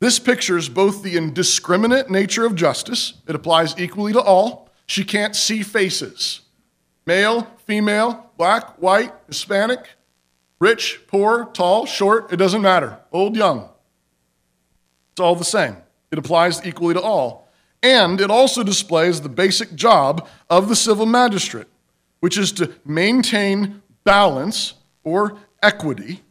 [0.00, 4.70] This pictures both the indiscriminate nature of justice, it applies equally to all.
[4.86, 6.40] She can't see faces
[7.06, 9.88] male, female, black, white, Hispanic,
[10.58, 13.68] rich, poor, tall, short, it doesn't matter, old, young.
[15.12, 15.76] It's all the same.
[16.10, 17.48] It applies equally to all.
[17.82, 21.66] And it also displays the basic job of the civil magistrate,
[22.20, 26.22] which is to maintain balance or equity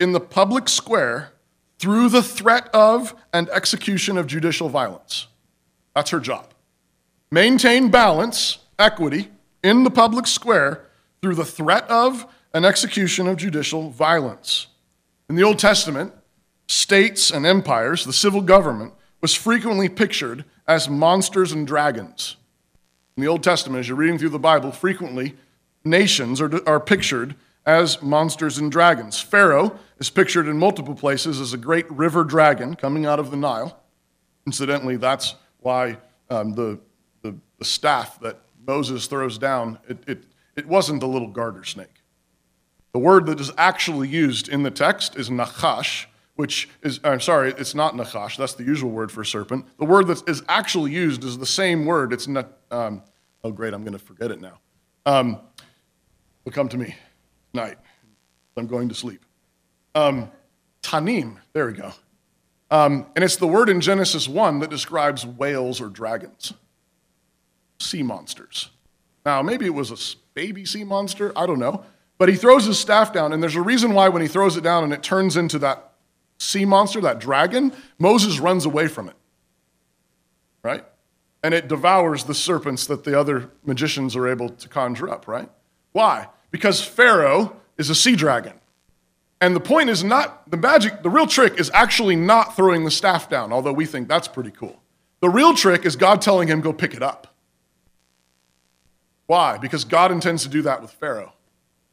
[0.00, 1.32] in the public square
[1.78, 5.28] through the threat of and execution of judicial violence.
[5.94, 6.52] That's her job.
[7.30, 9.30] Maintain balance, equity,
[9.62, 10.86] in the public square
[11.20, 14.66] through the threat of and execution of judicial violence.
[15.28, 16.12] In the Old Testament,
[16.66, 22.36] states and empires, the civil government, was frequently pictured as monsters and dragons.
[23.16, 25.36] In the Old Testament, as you're reading through the Bible, frequently
[25.84, 27.34] nations are, are pictured
[27.66, 29.20] as monsters and dragons.
[29.20, 33.36] Pharaoh is pictured in multiple places as a great river dragon coming out of the
[33.36, 33.78] Nile.
[34.46, 35.98] Incidentally, that's why
[36.30, 36.80] um, the,
[37.22, 40.24] the, the, staff that Moses throws down, it, it,
[40.56, 42.02] it wasn't a little garter snake.
[42.92, 47.54] The word that is actually used in the text is nachash, which is, I'm sorry,
[47.56, 49.66] it's not nachash, that's the usual word for serpent.
[49.78, 52.12] The word that is actually used is the same word.
[52.12, 53.02] It's not, um,
[53.44, 54.58] oh great, I'm going to forget it now.
[55.06, 55.40] Um,
[56.44, 56.94] will come to me
[57.52, 57.78] night.
[58.56, 59.24] I'm going to sleep.
[59.94, 60.30] Um,
[60.82, 61.92] tanim, there we go.
[62.70, 66.52] Um, and it's the word in Genesis 1 that describes whales or dragons,
[67.80, 68.70] sea monsters.
[69.26, 71.84] Now, maybe it was a baby sea monster, I don't know.
[72.18, 74.62] But he throws his staff down, and there's a reason why when he throws it
[74.62, 75.92] down and it turns into that
[76.38, 79.16] sea monster, that dragon, Moses runs away from it.
[80.62, 80.84] Right?
[81.42, 85.48] And it devours the serpents that the other magicians are able to conjure up, right?
[85.92, 86.28] Why?
[86.50, 88.54] because Pharaoh is a sea dragon.
[89.40, 92.90] And the point is not the magic, the real trick is actually not throwing the
[92.90, 94.82] staff down, although we think that's pretty cool.
[95.20, 97.29] The real trick is God telling him, go pick it up.
[99.30, 99.58] Why?
[99.58, 101.34] Because God intends to do that with Pharaoh.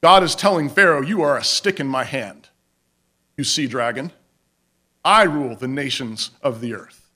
[0.01, 2.49] God is telling Pharaoh, You are a stick in my hand,
[3.38, 4.11] you sea dragon.
[5.05, 7.11] I rule the nations of the earth.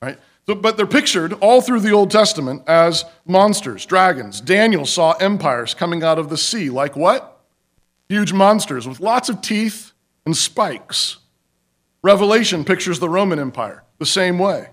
[0.00, 0.20] Right?
[0.46, 4.40] So, but they're pictured all through the Old Testament as monsters, dragons.
[4.40, 7.44] Daniel saw empires coming out of the sea, like what?
[8.08, 9.94] Huge monsters with lots of teeth
[10.26, 11.16] and spikes.
[12.04, 14.68] Revelation pictures the Roman Empire the same way.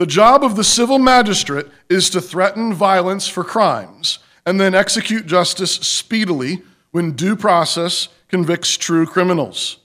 [0.00, 5.26] The job of the civil magistrate is to threaten violence for crimes and then execute
[5.26, 9.76] justice speedily when due process convicts true criminals.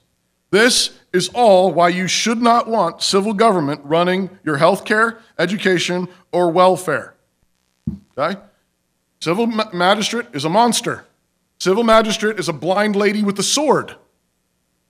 [0.51, 6.07] This is all why you should not want civil government running your health care, education,
[6.32, 7.16] or welfare.
[8.18, 8.39] Okay?
[9.20, 11.03] Civil magistrate is a monster.
[11.59, 13.95] Civil magistrate is a blind lady with a sword.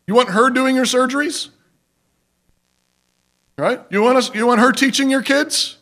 [0.06, 1.50] You want her doing your surgeries?
[3.58, 3.82] Right?
[3.90, 5.78] You want, us, you want her teaching your kids?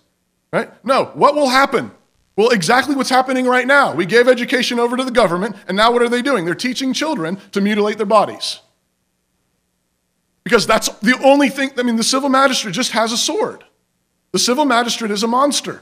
[0.51, 0.69] Right?
[0.85, 1.05] No.
[1.15, 1.91] What will happen?
[2.35, 3.93] Well, exactly what's happening right now.
[3.93, 6.45] We gave education over to the government, and now what are they doing?
[6.45, 8.59] They're teaching children to mutilate their bodies.
[10.43, 13.63] Because that's the only thing, I mean, the civil magistrate just has a sword.
[14.31, 15.81] The civil magistrate is a monster.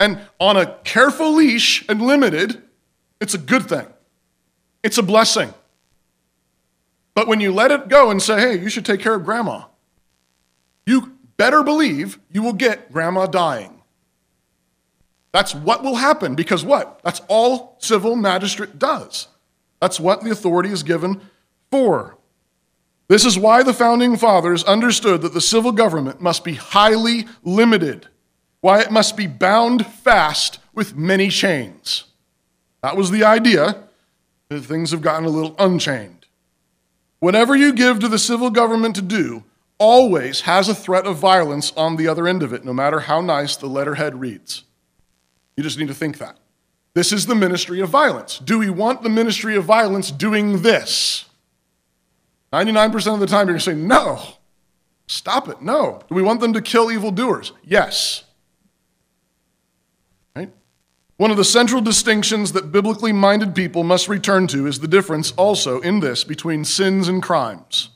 [0.00, 2.62] And on a careful leash and limited,
[3.20, 3.86] it's a good thing.
[4.82, 5.54] It's a blessing.
[7.14, 9.64] But when you let it go and say, hey, you should take care of grandma,
[10.86, 13.82] you better believe you will get grandma dying.
[15.32, 17.00] That's what will happen because what?
[17.02, 19.28] That's all civil magistrate does.
[19.80, 21.20] That's what the authority is given
[21.70, 22.18] for.
[23.08, 28.08] This is why the founding fathers understood that the civil government must be highly limited,
[28.60, 32.04] why it must be bound fast with many chains.
[32.82, 33.84] That was the idea.
[34.50, 36.26] Things have gotten a little unchained.
[37.20, 39.44] Whatever you give to the civil government to do
[39.82, 43.20] always has a threat of violence on the other end of it, no matter how
[43.20, 44.62] nice the letterhead reads.
[45.56, 46.38] You just need to think that.
[46.94, 48.38] This is the ministry of violence.
[48.38, 51.24] Do we want the ministry of violence doing this?
[52.52, 54.22] 99% of the time, you're going to say, no,
[55.08, 56.00] stop it, no.
[56.08, 57.52] Do we want them to kill evildoers?
[57.64, 58.22] Yes.
[60.36, 60.52] Right?
[61.16, 65.32] One of the central distinctions that biblically minded people must return to is the difference
[65.32, 67.88] also in this between sins and crimes.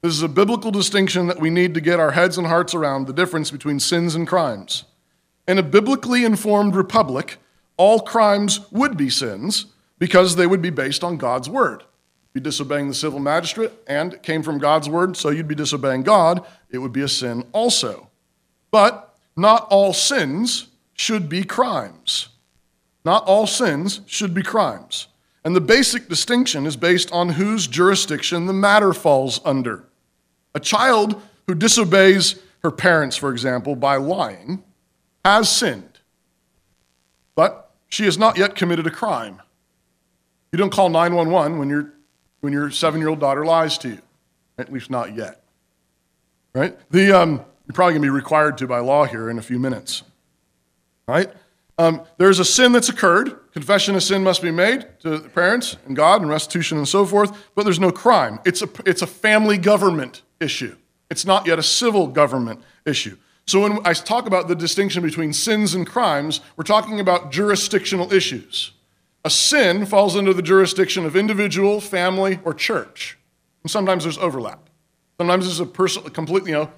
[0.00, 3.06] This is a biblical distinction that we need to get our heads and hearts around
[3.06, 4.84] the difference between sins and crimes.
[5.48, 7.38] In a biblically informed republic,
[7.76, 9.66] all crimes would be sins
[9.98, 11.82] because they would be based on God's word.
[12.32, 15.56] You'd be disobeying the civil magistrate and it came from God's word, so you'd be
[15.56, 18.08] disobeying God, it would be a sin also.
[18.70, 22.28] But not all sins should be crimes.
[23.04, 25.08] Not all sins should be crimes.
[25.44, 29.87] And the basic distinction is based on whose jurisdiction the matter falls under.
[30.58, 32.34] A child who disobeys
[32.64, 34.64] her parents, for example, by lying,
[35.24, 36.00] has sinned,
[37.36, 39.40] but she has not yet committed a crime.
[40.50, 41.92] You don't call 911 when, you
[42.40, 43.98] when your seven year old daughter lies to you,
[44.58, 45.44] at least not yet.
[46.56, 46.76] Right?
[46.90, 47.34] The, um,
[47.68, 50.02] you're probably going to be required to by law here in a few minutes.
[51.06, 51.30] Right?
[51.78, 53.52] Um, there's a sin that's occurred.
[53.52, 57.06] Confession of sin must be made to the parents and God and restitution and so
[57.06, 58.40] forth, but there's no crime.
[58.44, 60.76] It's a, it's a family government issue.
[61.10, 63.16] It's not yet a civil government issue.
[63.46, 68.12] So when I talk about the distinction between sins and crimes, we're talking about jurisdictional
[68.12, 68.72] issues.
[69.24, 73.18] A sin falls under the jurisdiction of individual, family, or church.
[73.62, 74.68] And sometimes there's overlap.
[75.18, 76.72] Sometimes there's a person, completely, you know,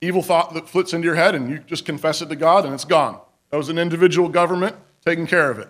[0.00, 2.74] evil thought that flits into your head and you just confess it to God and
[2.74, 3.18] it's gone.
[3.50, 5.68] That was an individual government taking care of it.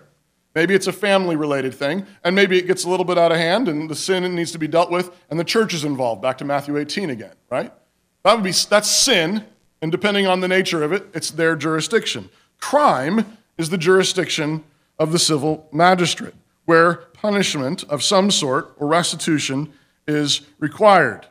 [0.55, 3.37] Maybe it's a family related thing, and maybe it gets a little bit out of
[3.37, 6.21] hand and the sin needs to be dealt with, and the church is involved.
[6.21, 7.73] Back to Matthew 18 again, right?
[8.23, 9.45] That would be that's sin,
[9.81, 12.29] and depending on the nature of it, it's their jurisdiction.
[12.59, 14.63] Crime is the jurisdiction
[14.97, 16.33] of the civil magistrate,
[16.63, 19.73] where punishment of some sort or restitution
[20.07, 21.27] is required.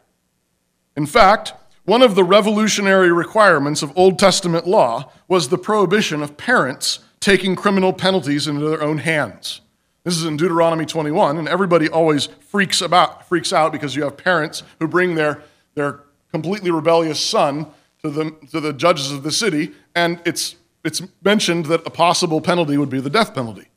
[0.97, 1.55] In fact,
[1.85, 7.57] one of the revolutionary requirements of Old Testament law was the prohibition of parents taking
[7.57, 9.63] criminal penalties into their own hands.
[10.05, 14.19] This is in Deuteronomy 21, and everybody always freaks about freaks out because you have
[14.19, 15.43] parents who bring their,
[15.75, 16.01] their
[16.31, 17.67] completely rebellious son
[18.03, 22.43] to the, to the judges of the city, and it's, it's mentioned that a possible
[22.43, 23.69] penalty would be the death penalty.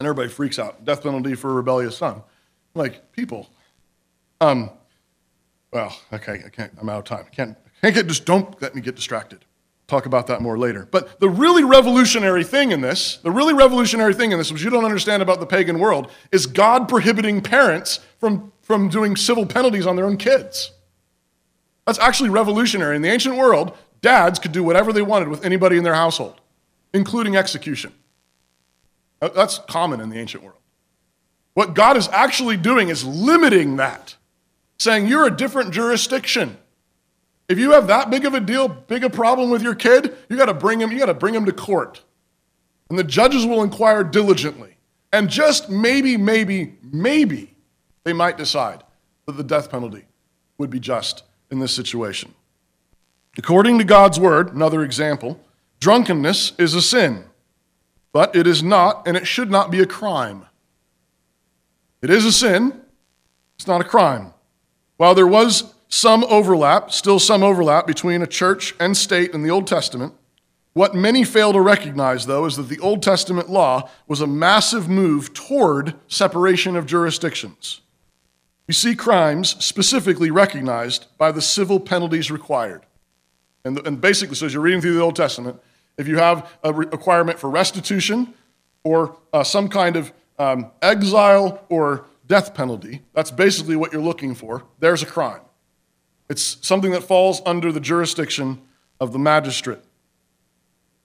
[0.00, 0.82] And everybody freaks out.
[0.82, 2.22] Death penalty for a rebellious son.
[2.74, 3.50] Like, people.
[4.40, 4.70] Um,
[5.74, 7.26] well, okay, I can't, I'm out of time.
[7.30, 9.44] I can't, I can't get, just don't let me get distracted.
[9.92, 10.88] Talk about that more later.
[10.90, 14.70] But the really revolutionary thing in this, the really revolutionary thing in this, which you
[14.70, 19.86] don't understand about the pagan world, is God prohibiting parents from, from doing civil penalties
[19.86, 20.72] on their own kids.
[21.84, 22.96] That's actually revolutionary.
[22.96, 26.40] In the ancient world, dads could do whatever they wanted with anybody in their household,
[26.94, 27.92] including execution.
[29.20, 30.60] Uh, that's common in the ancient world.
[31.52, 34.16] What God is actually doing is limiting that,
[34.78, 36.56] saying you're a different jurisdiction.
[37.52, 40.38] If you have that big of a deal, big a problem with your kid, you
[40.38, 42.02] got to bring him, you got to bring him to court.
[42.88, 44.78] And the judges will inquire diligently.
[45.12, 47.54] And just maybe, maybe, maybe
[48.04, 48.82] they might decide
[49.26, 50.06] that the death penalty
[50.56, 52.32] would be just in this situation.
[53.36, 55.38] According to God's word, another example,
[55.78, 57.22] drunkenness is a sin,
[58.12, 60.46] but it is not and it should not be a crime.
[62.00, 62.80] It is a sin,
[63.56, 64.32] it's not a crime.
[64.96, 69.50] While there was some overlap, still some overlap between a church and state in the
[69.50, 70.14] Old Testament.
[70.72, 74.88] What many fail to recognize, though, is that the Old Testament law was a massive
[74.88, 77.82] move toward separation of jurisdictions.
[78.66, 82.86] You see crimes specifically recognized by the civil penalties required.
[83.62, 85.60] And, and basically, so as you're reading through the Old Testament,
[85.98, 88.32] if you have a requirement for restitution
[88.82, 94.34] or uh, some kind of um, exile or death penalty, that's basically what you're looking
[94.34, 94.62] for.
[94.78, 95.42] There's a crime.
[96.32, 98.62] It's something that falls under the jurisdiction
[98.98, 99.80] of the magistrate.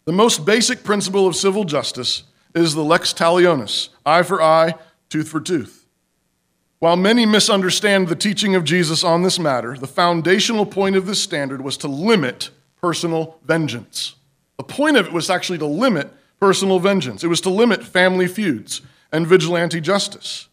[0.06, 2.24] The most basic principle of civil justice
[2.56, 4.76] is the lex talionis eye for eye,
[5.10, 5.86] tooth for tooth.
[6.80, 11.22] While many misunderstand the teaching of Jesus on this matter, the foundational point of this
[11.22, 12.50] standard was to limit
[12.80, 14.16] personal vengeance.
[14.56, 16.10] The point of it was actually to limit
[16.40, 20.47] personal vengeance, it was to limit family feuds and vigilante justice.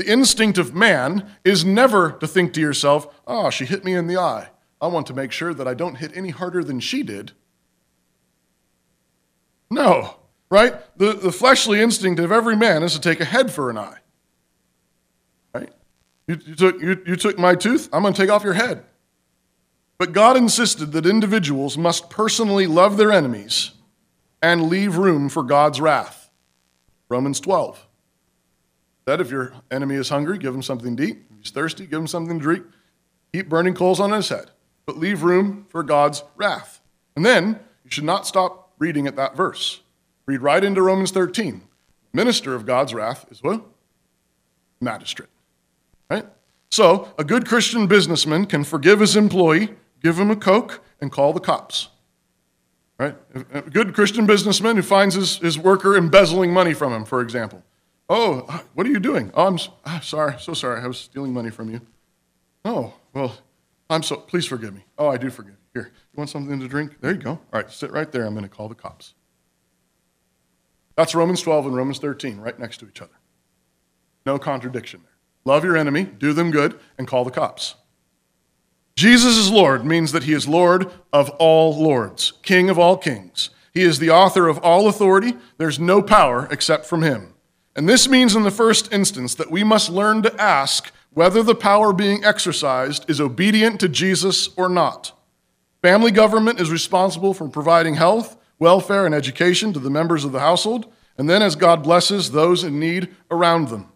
[0.00, 4.06] The instinct of man is never to think to yourself, oh, she hit me in
[4.06, 4.48] the eye.
[4.80, 7.32] I want to make sure that I don't hit any harder than she did.
[9.70, 10.16] No,
[10.50, 10.74] right?
[10.96, 13.98] The, the fleshly instinct of every man is to take a head for an eye.
[15.54, 15.70] Right?
[16.26, 18.84] You, you, took, you, you took my tooth, I'm going to take off your head.
[19.98, 23.72] But God insisted that individuals must personally love their enemies
[24.40, 26.30] and leave room for God's wrath.
[27.10, 27.86] Romans 12
[29.04, 31.18] that if your enemy is hungry, give him something to eat.
[31.30, 32.66] If he's thirsty, give him something to drink.
[33.32, 34.50] Heap burning coals on his head,
[34.86, 36.80] but leave room for God's wrath.
[37.16, 39.80] And then you should not stop reading at that verse.
[40.26, 41.62] Read right into Romans 13.
[42.12, 43.62] Minister of God's wrath is what?
[44.80, 45.28] Magistrate.
[46.10, 46.26] Right?
[46.70, 49.70] So, a good Christian businessman can forgive his employee,
[50.02, 51.88] give him a Coke, and call the cops.
[52.98, 53.16] Right?
[53.52, 57.62] A good Christian businessman who finds his, his worker embezzling money from him, for example.
[58.12, 59.30] Oh, what are you doing?
[59.34, 60.82] Oh, I'm ah, sorry, so sorry.
[60.82, 61.80] I was stealing money from you.
[62.64, 63.38] Oh, well,
[63.88, 64.84] I'm so, please forgive me.
[64.98, 65.80] Oh, I do forgive you.
[65.80, 67.00] Here, you want something to drink?
[67.00, 67.30] There you go.
[67.30, 68.26] All right, sit right there.
[68.26, 69.14] I'm going to call the cops.
[70.96, 73.14] That's Romans 12 and Romans 13, right next to each other.
[74.26, 75.16] No contradiction there.
[75.44, 77.76] Love your enemy, do them good, and call the cops.
[78.96, 83.50] Jesus is Lord means that he is Lord of all lords, King of all kings.
[83.72, 85.34] He is the author of all authority.
[85.58, 87.34] There's no power except from him.
[87.76, 91.54] And this means, in the first instance, that we must learn to ask whether the
[91.54, 95.12] power being exercised is obedient to Jesus or not.
[95.82, 100.40] Family government is responsible for providing health, welfare, and education to the members of the
[100.40, 103.90] household, and then as God blesses those in need around them.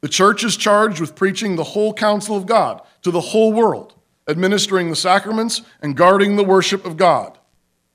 [0.00, 3.94] The church is charged with preaching the whole counsel of God to the whole world,
[4.28, 7.38] administering the sacraments and guarding the worship of God.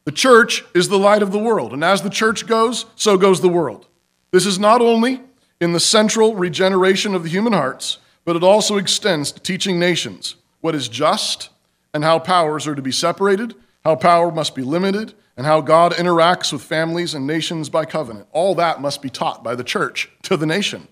[0.03, 3.41] The church is the light of the world, and as the church goes, so goes
[3.41, 3.87] the world.
[4.31, 5.21] This is not only
[5.59, 10.35] in the central regeneration of the human hearts, but it also extends to teaching nations
[10.61, 11.49] what is just
[11.93, 15.93] and how powers are to be separated, how power must be limited, and how God
[15.93, 18.27] interacts with families and nations by covenant.
[18.31, 20.87] All that must be taught by the church to the nation.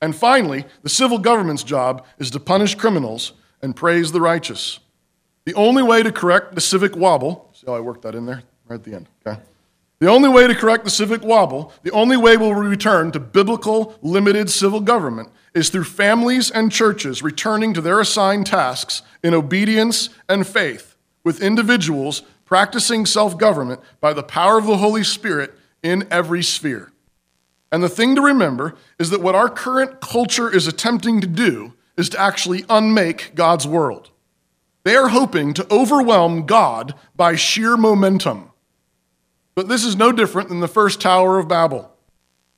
[0.00, 4.80] And finally, the civil government's job is to punish criminals and praise the righteous.
[5.44, 8.42] The only way to correct the civic wobble, see how I worked that in there
[8.68, 9.40] right at the end, okay?
[10.02, 13.94] The only way to correct the civic wobble, the only way we'll return to biblical,
[14.02, 20.08] limited civil government is through families and churches returning to their assigned tasks in obedience
[20.28, 26.08] and faith, with individuals practicing self government by the power of the Holy Spirit in
[26.10, 26.90] every sphere.
[27.70, 31.74] And the thing to remember is that what our current culture is attempting to do
[31.96, 34.10] is to actually unmake God's world.
[34.82, 38.48] They are hoping to overwhelm God by sheer momentum.
[39.54, 41.90] But this is no different than the first Tower of Babel.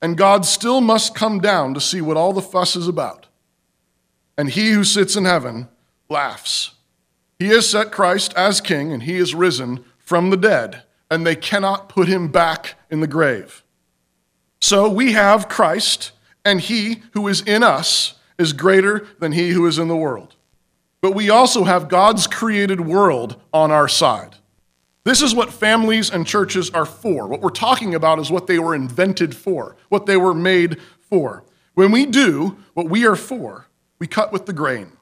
[0.01, 3.27] And God still must come down to see what all the fuss is about.
[4.37, 5.69] And he who sits in heaven
[6.09, 6.73] laughs.
[7.39, 11.37] He has set Christ as king, and he is risen from the dead, and they
[11.37, 13.63] cannot put him back in the grave.
[14.61, 16.13] So we have Christ,
[16.45, 20.35] and he who is in us is greater than he who is in the world.
[21.01, 24.37] But we also have God's created world on our side.
[25.05, 27.27] This is what families and churches are for.
[27.27, 31.45] What we're talking about is what they were invented for, what they were made for.
[31.75, 33.67] When we do what we are for,
[33.99, 34.93] we cut with the grain.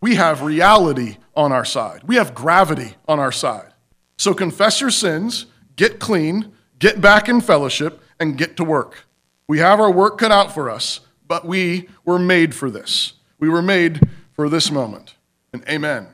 [0.00, 3.72] We have reality on our side, we have gravity on our side.
[4.16, 9.04] So confess your sins, get clean, get back in fellowship, and get to work.
[9.46, 13.12] We have our work cut out for us, but we were made for this.
[13.38, 14.00] We were made
[14.32, 15.14] for this moment.
[15.52, 16.08] And amen.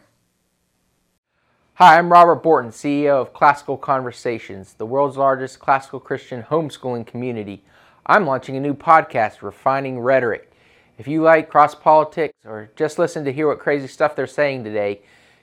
[1.78, 7.64] Hi, I'm Robert Bortins, CEO of Classical Conversations, the world's largest classical Christian homeschooling community.
[8.06, 10.52] I'm launching a new podcast, Refining Rhetoric.
[10.98, 14.62] If you like cross politics or just listen to hear what crazy stuff they're saying
[14.62, 15.00] today,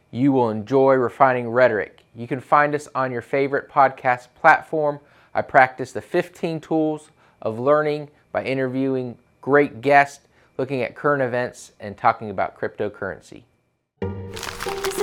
[0.10, 2.06] you will enjoy Refining Rhetoric.
[2.16, 5.02] You can find us on your favorite podcast platform.
[5.34, 7.10] I practice the 15 tools
[7.42, 10.26] of learning by interviewing great guests,
[10.58, 13.44] looking at current events, and talking about cryptocurrency